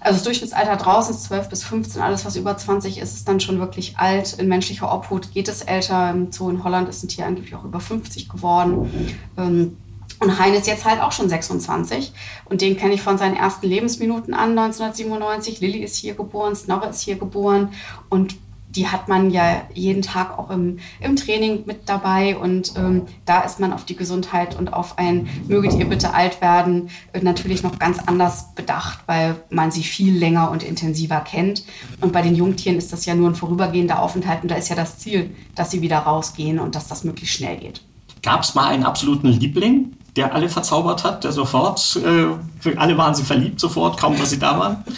Also 0.00 0.16
das 0.16 0.24
Durchschnittsalter 0.24 0.76
draußen 0.76 1.14
ist 1.14 1.24
12 1.24 1.48
bis 1.50 1.62
15, 1.62 2.00
alles 2.00 2.24
was 2.24 2.34
über 2.36 2.56
20 2.56 2.98
ist, 2.98 3.14
ist 3.14 3.28
dann 3.28 3.38
schon 3.38 3.58
wirklich 3.60 3.98
alt. 3.98 4.32
In 4.38 4.48
menschlicher 4.48 4.92
Obhut 4.92 5.32
geht 5.32 5.48
es 5.48 5.60
älter. 5.60 6.10
Im 6.10 6.32
Zoo 6.32 6.48
in 6.48 6.64
Holland 6.64 6.88
ist 6.88 7.02
ein 7.02 7.08
Tier 7.08 7.26
angeblich 7.26 7.54
auch 7.54 7.64
über 7.64 7.80
50 7.80 8.28
geworden. 8.28 8.90
Ähm, 9.36 9.76
und 10.20 10.38
Hein 10.38 10.54
ist 10.54 10.66
jetzt 10.66 10.84
halt 10.84 11.00
auch 11.00 11.12
schon 11.12 11.30
26 11.30 12.12
und 12.44 12.60
den 12.60 12.76
kenne 12.76 12.92
ich 12.92 13.00
von 13.00 13.16
seinen 13.16 13.36
ersten 13.36 13.66
Lebensminuten 13.66 14.34
an, 14.34 14.50
1997. 14.50 15.60
Lilly 15.60 15.78
ist 15.78 15.96
hier 15.96 16.14
geboren, 16.14 16.54
Snorre 16.54 16.88
ist 16.88 17.00
hier 17.00 17.16
geboren 17.16 17.72
und 18.10 18.36
die 18.70 18.88
hat 18.88 19.08
man 19.08 19.30
ja 19.30 19.62
jeden 19.74 20.02
Tag 20.02 20.38
auch 20.38 20.50
im, 20.50 20.78
im 21.00 21.16
Training 21.16 21.64
mit 21.66 21.88
dabei 21.88 22.36
und 22.36 22.74
ähm, 22.76 23.02
da 23.24 23.40
ist 23.40 23.60
man 23.60 23.72
auf 23.72 23.84
die 23.84 23.96
Gesundheit 23.96 24.58
und 24.58 24.72
auf 24.72 24.98
ein 24.98 25.28
möget 25.48 25.74
ihr 25.74 25.88
bitte 25.88 26.14
alt 26.14 26.40
werden 26.40 26.90
äh, 27.12 27.20
natürlich 27.20 27.62
noch 27.62 27.78
ganz 27.78 27.98
anders 27.98 28.54
bedacht, 28.54 29.00
weil 29.06 29.36
man 29.50 29.70
sie 29.70 29.82
viel 29.82 30.16
länger 30.16 30.50
und 30.50 30.62
intensiver 30.62 31.20
kennt. 31.20 31.64
Und 32.00 32.12
bei 32.12 32.22
den 32.22 32.34
Jungtieren 32.34 32.76
ist 32.76 32.92
das 32.92 33.06
ja 33.06 33.14
nur 33.14 33.28
ein 33.28 33.34
vorübergehender 33.34 34.00
Aufenthalt 34.00 34.42
und 34.42 34.50
da 34.50 34.54
ist 34.54 34.68
ja 34.68 34.76
das 34.76 34.98
Ziel, 34.98 35.30
dass 35.54 35.70
sie 35.70 35.82
wieder 35.82 35.98
rausgehen 35.98 36.58
und 36.58 36.74
dass 36.74 36.88
das 36.88 37.04
möglichst 37.04 37.36
schnell 37.36 37.56
geht. 37.56 37.82
Gab 38.22 38.42
es 38.42 38.54
mal 38.54 38.68
einen 38.68 38.84
absoluten 38.84 39.28
Liebling? 39.28 39.92
Der 40.16 40.34
alle 40.34 40.48
verzaubert 40.48 41.04
hat, 41.04 41.24
der 41.24 41.32
sofort, 41.32 41.98
äh, 42.04 42.70
alle 42.76 42.98
waren 42.98 43.14
sie 43.14 43.22
verliebt 43.22 43.60
sofort, 43.60 43.98
kaum 43.98 44.18
dass 44.18 44.30
sie 44.30 44.38
da 44.38 44.58
waren? 44.58 44.84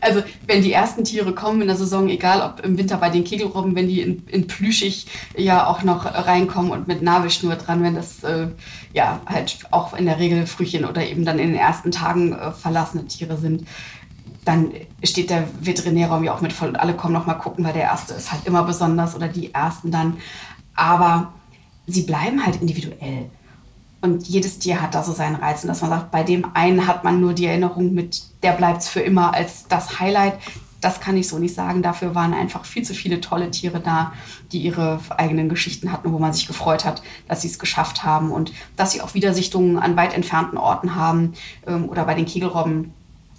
Also 0.00 0.22
wenn 0.46 0.62
die 0.62 0.72
ersten 0.72 1.04
Tiere 1.04 1.32
kommen 1.32 1.60
in 1.60 1.68
der 1.68 1.76
Saison, 1.76 2.08
egal 2.08 2.42
ob 2.42 2.64
im 2.64 2.76
Winter 2.76 2.96
bei 2.96 3.10
den 3.10 3.22
Kegelrobben, 3.22 3.76
wenn 3.76 3.86
die 3.86 4.00
in, 4.00 4.26
in 4.26 4.46
Plüschig 4.46 5.06
ja 5.36 5.66
auch 5.66 5.82
noch 5.82 6.04
reinkommen 6.04 6.72
und 6.72 6.88
mit 6.88 7.02
Nabelschnur 7.02 7.54
dran, 7.54 7.82
wenn 7.82 7.94
das 7.94 8.24
äh, 8.24 8.48
ja 8.92 9.20
halt 9.26 9.58
auch 9.70 9.94
in 9.94 10.06
der 10.06 10.18
Regel 10.18 10.46
Frühchen 10.46 10.84
oder 10.84 11.06
eben 11.06 11.24
dann 11.24 11.38
in 11.38 11.48
den 11.48 11.56
ersten 11.56 11.92
Tagen 11.92 12.32
äh, 12.32 12.50
verlassene 12.50 13.06
Tiere 13.06 13.36
sind, 13.36 13.66
dann 14.44 14.72
steht 15.04 15.30
der 15.30 15.46
Veterinärraum 15.60 16.24
ja 16.24 16.34
auch 16.34 16.40
mit 16.40 16.52
voll 16.52 16.70
und 16.70 16.76
alle 16.76 16.94
kommen 16.94 17.14
noch 17.14 17.26
mal 17.26 17.34
gucken, 17.34 17.64
weil 17.64 17.74
der 17.74 17.82
erste 17.82 18.14
ist 18.14 18.32
halt 18.32 18.46
immer 18.46 18.64
besonders 18.64 19.14
oder 19.14 19.28
die 19.28 19.54
ersten 19.54 19.90
dann. 19.90 20.16
Aber 20.74 21.32
sie 21.86 22.02
bleiben 22.02 22.44
halt 22.44 22.60
individuell. 22.60 23.30
Und 24.02 24.26
jedes 24.26 24.58
Tier 24.58 24.82
hat 24.82 24.96
da 24.96 25.02
so 25.04 25.12
seinen 25.12 25.36
Reiz. 25.36 25.62
Und 25.62 25.68
dass 25.68 25.80
man 25.80 25.90
sagt, 25.90 26.10
bei 26.10 26.24
dem 26.24 26.44
einen 26.54 26.86
hat 26.88 27.04
man 27.04 27.20
nur 27.20 27.34
die 27.34 27.46
Erinnerung 27.46 27.94
mit, 27.94 28.22
der 28.42 28.52
bleibt 28.52 28.82
für 28.82 29.00
immer 29.00 29.32
als 29.32 29.68
das 29.68 30.00
Highlight. 30.00 30.34
Das 30.80 31.00
kann 31.00 31.16
ich 31.16 31.28
so 31.28 31.38
nicht 31.38 31.54
sagen. 31.54 31.82
Dafür 31.82 32.16
waren 32.16 32.34
einfach 32.34 32.64
viel 32.64 32.82
zu 32.82 32.94
viele 32.94 33.20
tolle 33.20 33.52
Tiere 33.52 33.78
da, 33.78 34.12
die 34.50 34.58
ihre 34.58 34.98
eigenen 35.16 35.48
Geschichten 35.48 35.92
hatten, 35.92 36.12
wo 36.12 36.18
man 36.18 36.32
sich 36.32 36.48
gefreut 36.48 36.84
hat, 36.84 37.00
dass 37.28 37.42
sie 37.42 37.48
es 37.48 37.60
geschafft 37.60 38.02
haben 38.02 38.32
und 38.32 38.52
dass 38.74 38.90
sie 38.90 39.00
auch 39.00 39.14
Wiedersichtungen 39.14 39.78
an 39.78 39.96
weit 39.96 40.14
entfernten 40.14 40.58
Orten 40.58 40.96
haben. 40.96 41.34
Ähm, 41.68 41.88
oder 41.88 42.04
bei 42.04 42.14
den 42.14 42.26
Kegelrobben 42.26 42.92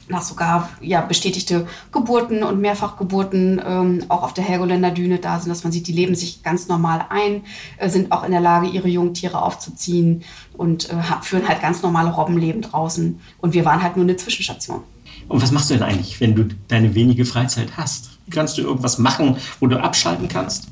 nach 0.10 0.22
sogar 0.22 0.70
ja, 0.82 1.02
bestätigte 1.02 1.68
Geburten 1.92 2.44
und 2.44 2.60
Mehrfachgeburten 2.60 3.62
ähm, 3.66 4.06
auch 4.10 4.24
auf 4.24 4.34
der 4.34 4.44
Helgoländer 4.44 4.92
Düne 4.92 5.20
da 5.20 5.39
sind, 5.39 5.50
dass 5.50 5.63
man 5.63 5.72
sieht, 5.72 5.88
die 5.88 5.94
leben 5.94 6.16
sich 6.16 6.44
ganz 6.44 6.68
normal 6.68 7.06
ein, 7.10 7.44
äh, 7.78 7.89
sind 7.89 8.12
auch 8.12 8.24
in 8.24 8.32
der 8.32 8.42
Lage, 8.42 8.68
ihre 8.68 8.88
Jungtiere 8.88 9.42
aufzuziehen 9.42 10.24
und 10.58 10.89
äh, 10.89 10.96
führen 11.22 11.48
halt 11.48 11.62
ganz 11.62 11.82
normale 11.82 12.12
Robbenleben 12.12 12.62
draußen. 12.62 13.20
Und 13.39 13.54
wir 13.54 13.66
waren 13.66 13.82
halt 13.82 13.96
nur 13.96 14.06
eine 14.06 14.18
Zwischenstation. 14.18 14.82
Und 15.30 15.42
was 15.42 15.52
machst 15.52 15.70
du 15.70 15.76
denn 15.76 15.84
eigentlich, 15.84 16.20
wenn 16.20 16.36
du 16.36 16.48
deine 16.68 16.96
wenige 16.96 17.26
Freizeit 17.26 17.78
hast? 17.78 18.20
Kannst 18.30 18.58
du 18.58 18.62
irgendwas 18.62 18.98
machen, 18.98 19.38
wo 19.60 19.68
du 19.68 19.82
abschalten 19.82 20.28
kannst? 20.28 20.68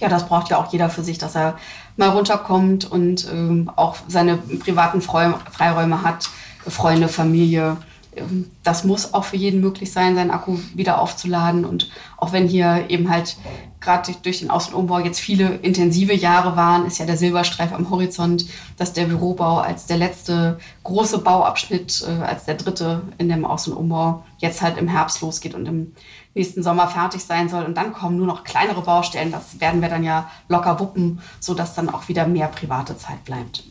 ja, 0.00 0.08
das 0.08 0.26
braucht 0.26 0.48
ja 0.48 0.58
auch 0.58 0.72
jeder 0.72 0.88
für 0.90 1.02
sich, 1.02 1.18
dass 1.18 1.36
er 1.36 1.58
mal 1.96 2.08
runterkommt 2.08 2.90
und 2.90 3.28
ähm, 3.30 3.70
auch 3.76 3.96
seine 4.08 4.38
privaten 4.38 5.02
Freiräume 5.02 6.02
hat, 6.02 6.30
Freunde, 6.66 7.08
Familie. 7.08 7.76
Ähm, 8.16 8.50
das 8.62 8.84
muss 8.84 9.14
auch 9.14 9.24
für 9.24 9.36
jeden 9.36 9.60
möglich 9.60 9.92
sein, 9.92 10.14
seinen 10.14 10.30
Akku 10.30 10.58
wieder 10.74 11.00
aufzuladen. 11.00 11.64
Und 11.64 11.90
auch 12.16 12.32
wenn 12.32 12.48
hier 12.48 12.86
eben 12.88 13.10
halt 13.10 13.36
gerade 13.80 14.14
durch 14.22 14.40
den 14.40 14.50
Außenumbau 14.50 14.98
jetzt 15.00 15.20
viele 15.20 15.56
intensive 15.56 16.14
Jahre 16.14 16.56
waren, 16.56 16.86
ist 16.86 16.98
ja 16.98 17.06
der 17.06 17.16
Silberstreif 17.16 17.72
am 17.72 17.88
Horizont, 17.90 18.46
dass 18.76 18.92
der 18.92 19.06
Bürobau 19.06 19.58
als 19.58 19.86
der 19.86 19.96
letzte 19.96 20.58
große 20.84 21.18
Bauabschnitt, 21.18 22.04
äh, 22.06 22.22
als 22.22 22.44
der 22.44 22.54
dritte 22.54 23.02
in 23.18 23.28
dem 23.28 23.44
Außenumbau 23.44 24.24
jetzt 24.38 24.62
halt 24.62 24.76
im 24.76 24.88
Herbst 24.88 25.20
losgeht 25.22 25.54
und 25.54 25.66
im 25.66 25.94
nächsten 26.34 26.62
Sommer 26.62 26.88
fertig 26.88 27.24
sein 27.24 27.48
soll. 27.48 27.64
Und 27.64 27.76
dann 27.76 27.92
kommen 27.92 28.16
nur 28.16 28.26
noch 28.26 28.44
kleinere 28.44 28.82
Baustellen. 28.82 29.32
Das 29.32 29.60
werden 29.60 29.80
wir 29.80 29.88
dann 29.88 30.04
ja 30.04 30.30
locker 30.48 30.78
wuppen, 30.78 31.20
sodass 31.40 31.74
dann 31.74 31.88
auch 31.88 32.08
wieder 32.08 32.26
mehr 32.26 32.48
private 32.48 32.96
Zeit 32.96 33.24
bleibt. 33.24 33.64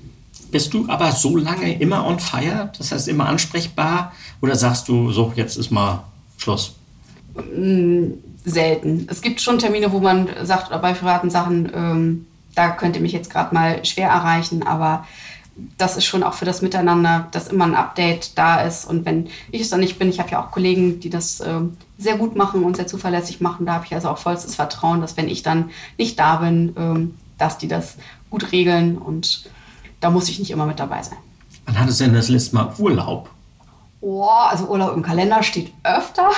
Bist 0.52 0.74
du 0.74 0.86
aber 0.88 1.12
so 1.12 1.38
lange 1.38 1.80
immer 1.80 2.06
on 2.06 2.20
fire? 2.20 2.72
Das 2.78 2.92
heißt 2.92 3.08
immer 3.08 3.28
ansprechbar? 3.28 4.14
Oder 4.42 4.56
sagst 4.56 4.88
du, 4.88 5.12
so, 5.12 5.32
jetzt 5.36 5.58
ist 5.58 5.70
mal 5.72 6.04
Schluss? 6.38 6.74
Mm, 7.56 8.14
selten. 8.46 9.08
Es 9.10 9.22
gibt 9.22 9.42
schon 9.42 9.60
Termine, 9.60 9.92
wo 9.92 10.00
man 10.00 10.28
sagt, 10.44 10.70
bei 10.70 10.94
privaten 10.94 11.30
Sachen, 11.30 11.72
ähm, 11.74 12.26
da 12.56 12.72
könnt 12.72 12.96
ihr 12.96 13.02
mich 13.02 13.12
jetzt 13.12 13.30
gerade 13.30 13.54
mal 13.54 13.86
schwer 13.86 14.10
erreichen, 14.10 14.64
aber 14.64 15.06
das 15.78 15.98
ist 15.98 16.06
schon 16.06 16.24
auch 16.24 16.34
für 16.34 16.46
das 16.46 16.62
Miteinander, 16.62 17.28
dass 17.32 17.50
immer 17.50 17.66
ein 17.66 17.76
Update 17.76 18.38
da 18.38 18.62
ist. 18.62 18.86
Und 18.86 19.06
wenn 19.06 19.28
ich 19.52 19.62
es 19.62 19.70
dann 19.70 19.82
nicht 19.82 20.00
bin, 20.00 20.10
ich 20.10 20.20
habe 20.20 20.32
ja 20.32 20.44
auch 20.44 20.52
Kollegen, 20.52 21.00
die 21.00 21.10
das 21.10 21.42
äh, 21.42 21.60
sehr 21.98 22.18
gut 22.18 22.36
machen 22.36 22.64
und 22.64 22.78
sehr 22.78 22.88
zuverlässig 22.88 23.42
machen, 23.42 23.66
da 23.66 23.74
habe 23.74 23.86
ich 23.86 23.94
also 23.94 24.10
auch 24.10 24.18
vollstes 24.18 24.56
Vertrauen, 24.56 25.02
dass 25.02 25.18
wenn 25.18 25.28
ich 25.28 25.44
dann 25.44 25.70
nicht 25.98 26.18
da 26.18 26.38
bin, 26.38 26.74
ähm, 26.78 27.16
dass 27.38 27.58
die 27.58 27.68
das 27.68 27.98
gut 28.30 28.52
regeln 28.52 28.98
und 28.98 29.50
da 30.00 30.10
muss 30.10 30.30
ich 30.30 30.40
nicht 30.40 30.52
immer 30.52 30.66
mit 30.66 30.80
dabei 30.80 31.02
sein. 31.04 31.18
Wann 31.66 31.80
hattest 31.80 32.00
du 32.00 32.06
denn 32.06 32.14
das 32.14 32.30
letzte 32.30 32.56
Mal 32.56 32.74
Urlaub? 32.78 33.30
Oh, 34.02 34.24
also 34.24 34.66
Urlaub 34.68 34.96
im 34.96 35.04
Kalender 35.04 35.44
steht 35.44 35.74
öfter, 35.84 36.30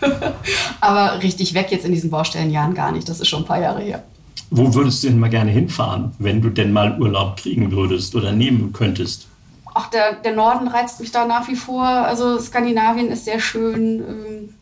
aber 0.80 1.22
richtig 1.22 1.54
weg 1.54 1.68
jetzt 1.70 1.86
in 1.86 1.92
diesen 1.92 2.10
Baustellenjahren 2.10 2.74
gar 2.74 2.92
nicht. 2.92 3.08
Das 3.08 3.20
ist 3.20 3.28
schon 3.28 3.42
ein 3.42 3.46
paar 3.46 3.60
Jahre 3.60 3.80
her. 3.80 4.02
Wo 4.50 4.74
würdest 4.74 5.02
du 5.02 5.08
denn 5.08 5.18
mal 5.18 5.30
gerne 5.30 5.50
hinfahren, 5.50 6.12
wenn 6.18 6.40
du 6.40 6.50
denn 6.50 6.72
mal 6.72 7.00
Urlaub 7.00 7.36
kriegen 7.36 7.72
würdest 7.72 8.14
oder 8.14 8.32
nehmen 8.32 8.72
könntest? 8.72 9.26
Ach, 9.74 9.90
der, 9.90 10.14
der 10.14 10.34
Norden 10.34 10.68
reizt 10.68 11.00
mich 11.00 11.10
da 11.10 11.26
nach 11.26 11.48
wie 11.48 11.56
vor. 11.56 11.84
Also 11.84 12.38
Skandinavien 12.38 13.08
ist 13.08 13.24
sehr 13.24 13.40
schön. 13.40 14.00
Ähm, 14.00 14.54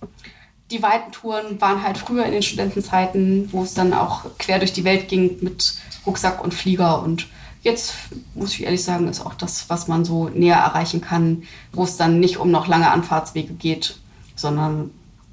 die 0.70 0.82
weiten 0.82 1.12
Touren 1.12 1.60
waren 1.60 1.82
halt 1.82 1.98
früher 1.98 2.24
in 2.24 2.32
den 2.32 2.42
Studentenzeiten, 2.42 3.48
wo 3.52 3.62
es 3.62 3.74
dann 3.74 3.92
auch 3.92 4.24
quer 4.38 4.58
durch 4.58 4.72
die 4.72 4.84
Welt 4.84 5.08
ging 5.08 5.36
mit 5.40 5.74
Rucksack 6.06 6.42
und 6.42 6.54
Flieger. 6.54 7.02
Und 7.02 7.28
jetzt, 7.64 7.94
muss 8.34 8.52
ich 8.52 8.64
ehrlich 8.64 8.84
sagen, 8.84 9.08
ist 9.08 9.26
auch 9.26 9.34
das, 9.34 9.68
was 9.68 9.88
man 9.88 10.04
so 10.04 10.28
näher 10.28 10.56
erreichen 10.56 11.00
kann, 11.00 11.42
wo 11.72 11.82
es 11.82 11.96
dann 11.96 12.20
nicht 12.20 12.38
um 12.38 12.50
noch 12.50 12.68
lange 12.68 12.90
Anfahrtswege 12.90 13.54
geht, 13.54 13.96
sondern 14.36 14.90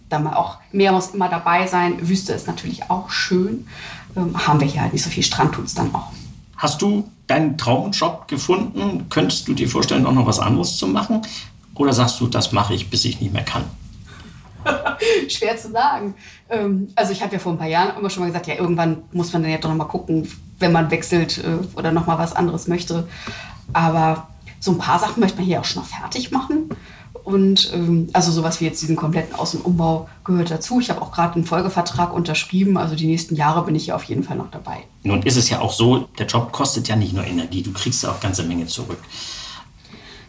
da 0.10 0.20
mal 0.20 0.36
auch 0.36 0.58
mehr 0.72 0.92
muss 0.92 1.12
immer 1.12 1.30
dabei 1.30 1.68
sein. 1.68 2.10
Wüste 2.10 2.34
ist 2.34 2.48
natürlich 2.48 2.90
auch 2.90 3.12
schön 3.12 3.68
ähm, 4.16 4.48
haben 4.48 4.60
wir 4.60 4.68
hier 4.68 4.82
halt 4.82 4.94
nicht 4.94 5.04
so 5.04 5.10
viel 5.10 5.24
Strand, 5.24 5.54
tut 5.54 5.66
es 5.66 5.76
dann 5.76 5.94
auch. 5.94 6.12
Hast 6.58 6.82
du 6.82 7.10
deinen 7.28 7.58
Traumjob 7.58 8.28
gefunden? 8.28 9.08
Könntest 9.10 9.48
du 9.48 9.54
dir 9.54 9.68
vorstellen, 9.68 10.06
auch 10.06 10.14
noch 10.14 10.28
was 10.28 10.40
anderes 10.40 10.78
zu 10.78 10.88
machen? 10.88 11.22
Oder 11.76 11.94
sagst 11.94 12.20
du, 12.20 12.28
das 12.28 12.52
mache 12.52 12.74
ich, 12.74 12.90
bis 12.90 13.06
ich 13.06 13.20
nicht 13.22 13.34
mehr 13.34 13.44
kann? 13.44 13.64
Schwer 15.28 15.58
zu 15.58 15.72
sagen. 15.72 16.14
Ähm, 16.50 16.90
also 16.96 17.14
ich 17.14 17.24
habe 17.24 17.34
ja 17.34 17.40
vor 17.40 17.54
ein 17.54 17.58
paar 17.58 17.68
Jahren 17.68 17.98
immer 17.98 18.10
schon 18.10 18.22
mal 18.22 18.28
gesagt, 18.28 18.48
ja, 18.48 18.56
irgendwann 18.56 19.04
muss 19.12 19.34
man 19.34 19.42
dann 19.42 19.52
ja 19.52 19.58
doch 19.58 19.70
noch 19.70 19.78
mal 19.78 19.86
gucken, 19.86 20.30
wenn 20.62 20.72
man 20.72 20.92
wechselt 20.92 21.40
äh, 21.40 21.78
oder 21.78 21.92
noch 21.92 22.08
mal 22.08 22.18
was 22.18 22.36
anderes 22.36 22.68
möchte. 22.68 23.08
Aber 23.74 24.28
so 24.60 24.72
ein 24.72 24.78
paar 24.78 25.00
Sachen 25.00 25.20
möchte 25.20 25.38
man 25.38 25.46
hier 25.46 25.60
auch 25.60 25.66
schon 25.66 25.82
noch 25.82 25.90
fertig 25.90 26.32
machen. 26.32 26.70
Und 27.24 27.72
ähm, 27.74 28.10
also 28.14 28.32
sowas 28.32 28.62
wie 28.62 28.66
jetzt 28.66 28.82
diesen 28.82 28.96
kompletten 28.96 29.36
Außenumbau 29.36 30.10
gehört 30.24 30.50
dazu. 30.50 30.80
Ich 30.80 30.90
habe 30.90 31.02
auch 31.02 31.12
gerade 31.12 31.36
einen 31.36 31.46
Folgevertrag 31.46 32.14
unterschrieben. 32.14 32.78
Also 32.78 32.96
die 32.96 33.06
nächsten 33.06 33.36
Jahre 33.36 33.64
bin 33.64 33.76
ich 33.76 33.86
hier 33.86 33.96
auf 33.96 34.04
jeden 34.06 34.24
Fall 34.24 34.38
noch 34.38 34.50
dabei. 34.50 34.78
Nun 35.04 35.22
ist 35.24 35.38
es 35.38 35.50
ja 35.50 35.60
auch 35.60 35.72
so, 35.72 36.08
der 36.18 36.26
Job 36.26 36.52
kostet 36.52 36.88
ja 36.88 36.96
nicht 36.96 37.14
nur 37.14 37.26
Energie, 37.26 37.62
du 37.62 37.74
kriegst 37.74 38.04
ja 38.04 38.12
auch 38.12 38.20
ganze 38.20 38.44
Menge 38.44 38.66
zurück. 38.66 39.00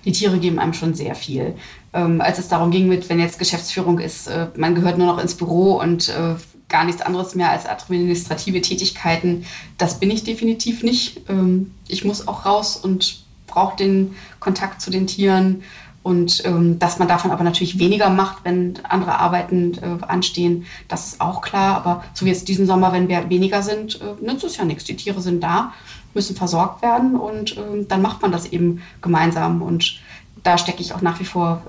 Die 0.05 0.13
Tiere 0.13 0.39
geben 0.39 0.59
einem 0.59 0.75
schon 0.75 0.95
sehr 0.95 1.15
viel. 1.15 1.55
Ähm, 1.93 2.21
als 2.21 2.39
es 2.39 2.49
darum 2.49 2.71
ging, 2.71 2.89
mit, 2.89 3.09
wenn 3.09 3.21
jetzt 3.21 3.39
Geschäftsführung 3.39 3.99
ist, 3.99 4.27
äh, 4.27 4.49
man 4.57 4.75
gehört 4.75 4.99
nur 4.99 5.07
noch 5.07 5.19
ins 5.19 5.35
Büro 5.35 5.75
und 5.75 6.09
äh, 6.09 6.35
gar 6.73 6.85
nichts 6.85 7.03
anderes 7.03 7.37
mehr 7.37 7.51
als 7.51 7.67
administrative 7.67 8.61
Tätigkeiten, 8.61 9.45
das 9.79 10.01
bin 10.01 10.11
ich 10.11 10.25
definitiv 10.25 10.83
nicht. 10.83 11.21
Ähm, 11.29 11.73
ich 11.87 12.05
muss 12.05 12.27
auch 12.27 12.45
raus 12.45 12.77
und 12.77 13.23
brauche 13.47 13.77
den 13.77 14.17
Kontakt 14.41 14.81
zu 14.81 14.91
den 14.91 15.07
Tieren 15.07 15.63
und 16.03 16.45
ähm, 16.45 16.79
dass 16.81 16.99
man 16.99 17.07
davon 17.07 17.31
aber 17.31 17.45
natürlich 17.45 17.79
weniger 17.79 18.11
macht, 18.11 18.45
wenn 18.45 18.75
andere 18.89 19.19
Arbeiten 19.21 19.75
äh, 19.75 20.05
anstehen, 20.05 20.67
das 20.89 21.07
ist 21.07 21.21
auch 21.21 21.43
klar. 21.43 21.77
Aber 21.77 22.05
so 22.13 22.27
wie 22.27 22.31
jetzt 22.31 22.49
diesen 22.49 22.67
Sommer, 22.67 22.93
wenn 22.93 23.09
wir 23.09 23.31
weniger 23.31 23.63
sind, 23.63 24.01
äh, 24.01 24.25
nützt 24.25 24.43
es 24.43 24.57
ja 24.57 24.65
nichts. 24.65 24.85
Die 24.85 24.97
Tiere 24.97 25.21
sind 25.21 25.43
da, 25.43 25.73
müssen 26.13 26.35
versorgt 26.35 26.83
werden 26.83 27.15
und 27.15 27.57
äh, 27.57 27.85
dann 27.87 28.03
macht 28.03 28.21
man 28.21 28.33
das 28.33 28.47
eben 28.47 28.83
gemeinsam. 29.01 29.63
Und 29.63 30.01
da 30.43 30.59
stecke 30.59 30.83
ich 30.83 30.93
auch 30.93 31.03
nach 31.03 31.21
wie 31.21 31.25
vor 31.25 31.63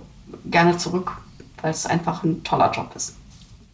gerne 0.45 0.77
zurück, 0.77 1.11
weil 1.61 1.71
es 1.71 1.85
einfach 1.85 2.23
ein 2.23 2.43
toller 2.43 2.71
Job 2.71 2.91
ist. 2.95 3.15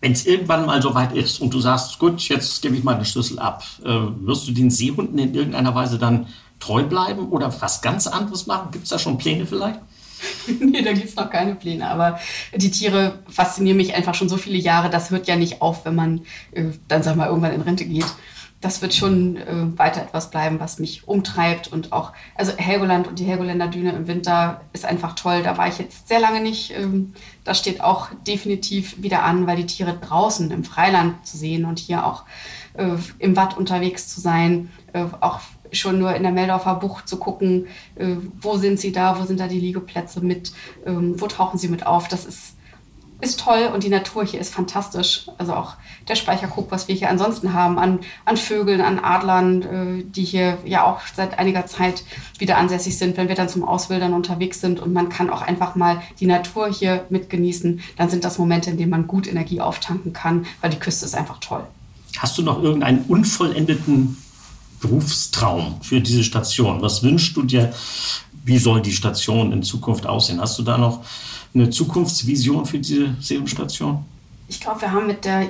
Wenn 0.02 0.14
es 0.14 0.26
irgendwann 0.26 0.66
mal 0.66 0.82
so 0.82 0.94
weit 0.96 1.14
ist 1.14 1.42
und 1.42 1.54
du 1.54 1.60
sagst, 1.60 2.00
gut, 2.00 2.22
jetzt 2.30 2.62
gebe 2.62 2.76
ich 2.76 2.84
mal 2.84 2.96
den 2.96 3.06
Schlüssel 3.06 3.40
ab, 3.40 3.64
äh, 3.84 3.88
wirst 4.26 4.48
du 4.48 4.52
den 4.52 4.70
Seehunden 4.70 5.20
in 5.20 5.34
irgendeiner 5.34 5.76
Weise 5.76 6.00
dann 6.00 6.28
treu 6.60 6.84
bleiben 6.84 7.30
oder 7.30 7.54
was 7.62 7.82
ganz 7.82 8.08
anderes 8.08 8.48
machen? 8.48 8.72
Gibt 8.72 8.86
es 8.86 8.90
da 8.90 9.00
schon 9.00 9.18
Pläne 9.18 9.46
vielleicht? 9.46 9.80
nee, 10.60 10.82
da 10.82 10.94
gibt 10.94 11.10
es 11.10 11.16
noch 11.16 11.30
keine 11.30 11.56
Pläne. 11.56 11.90
Aber 11.90 12.20
die 12.54 12.72
Tiere 12.72 13.20
faszinieren 13.28 13.78
mich 13.78 13.94
einfach 13.96 14.16
schon 14.16 14.30
so 14.30 14.38
viele 14.38 14.58
Jahre. 14.58 14.90
Das 14.90 15.10
hört 15.12 15.28
ja 15.28 15.36
nicht 15.36 15.62
auf, 15.62 15.86
wenn 15.86 15.96
man 15.96 16.22
äh, 16.52 16.66
dann, 16.88 17.04
sag 17.04 17.16
mal, 17.16 17.28
irgendwann 17.28 17.54
in 17.54 17.62
Rente 17.62 17.86
geht. 17.86 18.06
Das 18.62 18.82
wird 18.82 18.94
schon 18.94 19.38
äh, 19.38 19.78
weiter 19.78 20.02
etwas 20.02 20.30
bleiben, 20.30 20.60
was 20.60 20.80
mich 20.80 21.08
umtreibt. 21.08 21.72
Und 21.72 21.94
auch, 21.94 22.12
also 22.36 22.52
Helgoland 22.58 23.08
und 23.08 23.20
die 23.20 23.24
Helgoländer 23.24 23.68
Düne 23.68 23.94
im 23.94 24.08
Winter 24.08 24.62
ist 24.74 24.86
einfach 24.86 25.16
toll. 25.16 25.44
Da 25.44 25.58
war 25.58 25.68
ich 25.68 25.78
jetzt 25.78 26.10
sehr 26.10 26.20
lange 26.20 26.42
nicht. 26.42 26.78
Ähm, 26.78 27.14
das 27.46 27.60
steht 27.60 27.82
auch 27.82 28.10
definitiv 28.28 29.02
wieder 29.02 29.24
an, 29.24 29.48
weil 29.48 29.56
die 29.56 29.66
Tiere 29.66 29.98
draußen 29.98 30.52
im 30.52 30.64
Freiland 30.64 31.26
zu 31.26 31.38
sehen 31.38 31.64
und 31.66 31.80
hier 31.80 32.06
auch 32.06 32.24
äh, 32.74 32.96
im 33.20 33.36
Watt 33.36 33.58
unterwegs 33.58 34.08
zu 34.08 34.20
sein, 34.20 34.70
äh, 34.94 35.06
auch 35.22 35.40
schon 35.72 36.00
nur 36.00 36.16
in 36.16 36.24
der 36.24 36.32
Meldorfer 36.32 36.76
Bucht 36.76 37.08
zu 37.08 37.18
gucken, 37.18 37.68
äh, 37.96 38.16
wo 38.40 38.58
sind 38.58 38.80
sie 38.80 38.92
da, 38.92 39.20
wo 39.20 39.26
sind 39.26 39.40
da 39.40 39.48
die 39.48 39.60
Liegeplätze 39.60 40.22
mit, 40.22 40.52
ähm, 40.86 41.20
wo 41.20 41.28
tauchen 41.28 41.58
sie 41.58 41.68
mit 41.68 41.86
auf. 41.86 42.08
Das 42.08 42.26
ist, 42.26 42.56
ist 43.22 43.40
toll 43.40 43.70
und 43.74 43.84
die 43.84 43.90
Natur 43.90 44.24
hier 44.24 44.40
ist 44.40 44.54
fantastisch. 44.54 45.30
Also 45.38 45.54
auch 45.54 45.74
der 46.08 46.16
Speicherkrug, 46.16 46.72
was 46.72 46.88
wir 46.88 46.96
hier 46.96 47.10
ansonsten 47.10 47.54
haben, 47.54 47.78
an, 47.78 48.00
an 48.26 48.38
Vögeln, 48.38 48.82
an 48.82 49.00
Adlern, 49.00 49.62
äh, 49.62 50.04
die 50.04 50.24
hier 50.24 50.58
ja 50.66 50.86
auch 50.86 51.02
seit 51.14 51.38
einiger 51.38 51.66
Zeit 51.66 52.04
wieder 52.38 52.58
ansässig 52.58 52.98
sind, 52.98 53.18
wenn 53.18 53.28
wir 53.28 53.36
dann 53.36 53.50
zum 53.50 53.64
Auswildern 53.64 54.14
unterwegs 54.14 54.62
sind 54.62 54.80
und 54.80 54.94
man 54.94 55.10
kann 55.10 55.30
auch 55.30 55.42
einfach 55.42 55.76
mal 55.76 56.02
die 56.20 56.26
Natur 56.26 56.72
hier 56.72 57.06
mitgenießen, 57.10 57.82
dann 57.98 58.10
sind 58.10 58.24
das 58.24 58.38
Momente, 58.38 58.70
in 58.70 58.78
denen 58.78 58.92
man 58.92 59.08
gut 59.08 59.28
Energie 59.28 59.60
auftanken 59.60 60.14
kann, 60.14 60.46
weil 60.62 60.70
die 60.70 60.80
Küste 60.80 61.06
ist 61.06 61.16
einfach 61.16 61.40
toll. 61.40 61.64
Hast 62.18 62.38
du 62.38 62.42
noch 62.42 62.64
irgendeinen 62.64 63.06
unvollendeten 63.08 64.18
Berufstraum 64.80 65.82
für 65.82 66.00
diese 66.00 66.24
Station? 66.24 66.82
Was 66.82 67.04
wünschst 67.04 67.36
du 67.36 67.44
dir? 67.44 67.74
Wie 68.46 68.58
soll 68.58 68.82
die 68.82 68.94
Station 68.94 69.52
in 69.52 69.62
Zukunft 69.64 70.08
aussehen? 70.08 70.40
Hast 70.40 70.58
du 70.58 70.64
da 70.64 70.78
noch 70.78 71.02
eine 71.54 71.70
Zukunftsvision 71.70 72.66
für 72.66 72.80
diese 72.80 73.16
Seehundstation? 73.20 74.06
Ich 74.48 74.60
glaube, 74.60 74.82
wir 74.82 74.92
haben 74.92 75.08
mit 75.08 75.26
der 75.26 75.48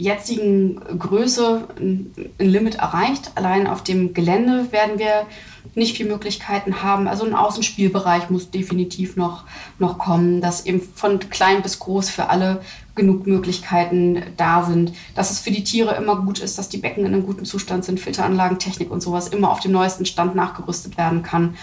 jetzigen 0.00 0.80
Größe 0.98 1.68
ein 1.78 2.14
Limit 2.38 2.76
erreicht. 2.76 3.32
Allein 3.34 3.66
auf 3.66 3.84
dem 3.84 4.14
Gelände 4.14 4.72
werden 4.72 4.98
wir 4.98 5.26
nicht 5.74 5.96
viele 5.96 6.08
Möglichkeiten 6.08 6.82
haben. 6.82 7.06
Also 7.06 7.24
ein 7.24 7.34
Außenspielbereich 7.34 8.30
muss 8.30 8.50
definitiv 8.50 9.16
noch, 9.16 9.44
noch 9.78 9.98
kommen, 9.98 10.40
dass 10.40 10.64
eben 10.66 10.80
von 10.80 11.18
klein 11.18 11.62
bis 11.62 11.78
groß 11.78 12.08
für 12.08 12.30
alle 12.30 12.62
genug 12.94 13.26
Möglichkeiten 13.26 14.22
da 14.36 14.64
sind, 14.64 14.92
dass 15.14 15.30
es 15.30 15.38
für 15.38 15.50
die 15.50 15.64
Tiere 15.64 15.94
immer 15.94 16.16
gut 16.16 16.38
ist, 16.38 16.58
dass 16.58 16.68
die 16.68 16.78
Becken 16.78 17.04
in 17.04 17.12
einem 17.12 17.26
guten 17.26 17.44
Zustand 17.44 17.84
sind, 17.84 18.00
Filteranlagen, 18.00 18.58
Technik 18.58 18.90
und 18.90 19.02
sowas 19.02 19.28
immer 19.28 19.50
auf 19.50 19.60
dem 19.60 19.72
neuesten 19.72 20.06
Stand 20.06 20.34
nachgerüstet 20.34 20.96
werden 20.96 21.22
kann. 21.22 21.54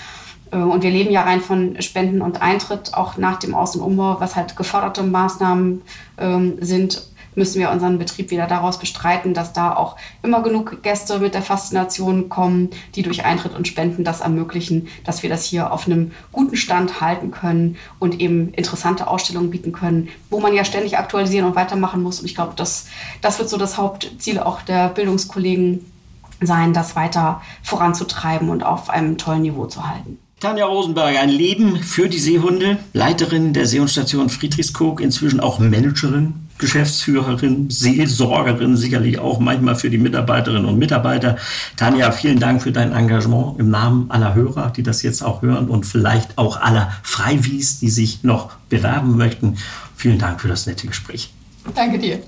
Äh, 0.51 0.57
und 0.57 0.83
wir 0.83 0.91
leben 0.91 1.11
ja 1.11 1.23
rein 1.23 1.41
von 1.41 1.81
Spenden 1.81 2.21
und 2.21 2.41
Eintritt, 2.41 2.93
auch 2.93 3.17
nach 3.17 3.37
dem 3.37 3.55
Außenumbau, 3.55 4.19
was 4.19 4.35
halt 4.35 4.55
geförderte 4.55 5.03
Maßnahmen 5.03 5.81
ähm, 6.17 6.57
sind 6.59 7.07
müssen 7.37 7.59
wir 7.59 7.69
unseren 7.69 7.99
Betrieb 7.99 8.31
wieder 8.31 8.47
daraus 8.47 8.79
bestreiten, 8.79 9.33
dass 9.33 9.53
da 9.53 9.75
auch 9.75 9.95
immer 10.23 10.41
genug 10.41 10.81
Gäste 10.81 11.19
mit 11.19 11.35
der 11.35 11.43
Faszination 11.43 12.29
kommen, 12.29 12.71
die 12.95 13.03
durch 13.03 13.23
Eintritt 13.23 13.55
und 13.55 13.67
Spenden 13.67 14.03
das 14.03 14.21
ermöglichen, 14.21 14.87
dass 15.05 15.23
wir 15.23 15.29
das 15.29 15.45
hier 15.45 15.71
auf 15.71 15.85
einem 15.85 16.11
guten 16.31 16.57
Stand 16.57 16.99
halten 16.99 17.31
können 17.31 17.77
und 17.99 18.19
eben 18.19 18.53
interessante 18.53 19.07
Ausstellungen 19.07 19.51
bieten 19.51 19.71
können, 19.71 20.09
wo 20.31 20.39
man 20.39 20.53
ja 20.53 20.65
ständig 20.65 20.97
aktualisieren 20.97 21.45
und 21.45 21.55
weitermachen 21.55 22.01
muss. 22.01 22.19
Und 22.19 22.25
ich 22.25 22.35
glaube, 22.35 22.53
das, 22.55 22.87
das 23.21 23.37
wird 23.37 23.49
so 23.49 23.57
das 23.57 23.77
Hauptziel 23.77 24.39
auch 24.39 24.61
der 24.63 24.89
Bildungskollegen 24.89 25.85
sein, 26.41 26.73
das 26.73 26.95
weiter 26.95 27.41
voranzutreiben 27.61 28.49
und 28.49 28.63
auf 28.63 28.89
einem 28.89 29.17
tollen 29.17 29.43
Niveau 29.43 29.65
zu 29.67 29.87
halten. 29.87 30.19
Tanja 30.39 30.67
Rosenberger, 30.67 31.19
ein 31.19 31.29
Leben 31.29 31.77
für 31.81 32.09
die 32.09 32.19
Seehunde, 32.19 32.77
Leiterin 32.93 33.53
der 33.53 33.65
Seehundstation 33.65 34.29
Friedrichskoog, 34.29 35.01
inzwischen 35.01 35.39
auch 35.39 35.57
Managerin, 35.57 36.35
Geschäftsführerin, 36.59 37.71
Seelsorgerin, 37.71 38.77
sicherlich 38.77 39.17
auch 39.17 39.39
manchmal 39.39 39.75
für 39.75 39.89
die 39.89 39.97
Mitarbeiterinnen 39.97 40.65
und 40.65 40.77
Mitarbeiter. 40.77 41.37
Tanja, 41.75 42.11
vielen 42.11 42.39
Dank 42.39 42.61
für 42.61 42.71
dein 42.71 42.91
Engagement 42.91 43.59
im 43.59 43.71
Namen 43.71 44.11
aller 44.11 44.35
Hörer, 44.35 44.71
die 44.75 44.83
das 44.83 45.01
jetzt 45.01 45.23
auch 45.23 45.41
hören 45.41 45.69
und 45.69 45.87
vielleicht 45.87 46.37
auch 46.37 46.61
aller 46.61 46.91
Freiwies, 47.01 47.79
die 47.79 47.89
sich 47.89 48.23
noch 48.23 48.51
bewerben 48.69 49.17
möchten. 49.17 49.57
Vielen 49.95 50.19
Dank 50.19 50.39
für 50.39 50.49
das 50.49 50.67
nette 50.67 50.85
Gespräch. 50.85 51.33
Danke 51.73 51.97
dir. 51.97 52.19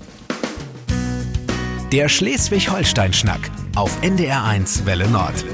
Der 1.92 2.08
Schleswig-Holstein-Schnack 2.08 3.50
auf 3.76 4.02
NDR1 4.02 4.84
Welle 4.84 5.08
Nord. 5.08 5.44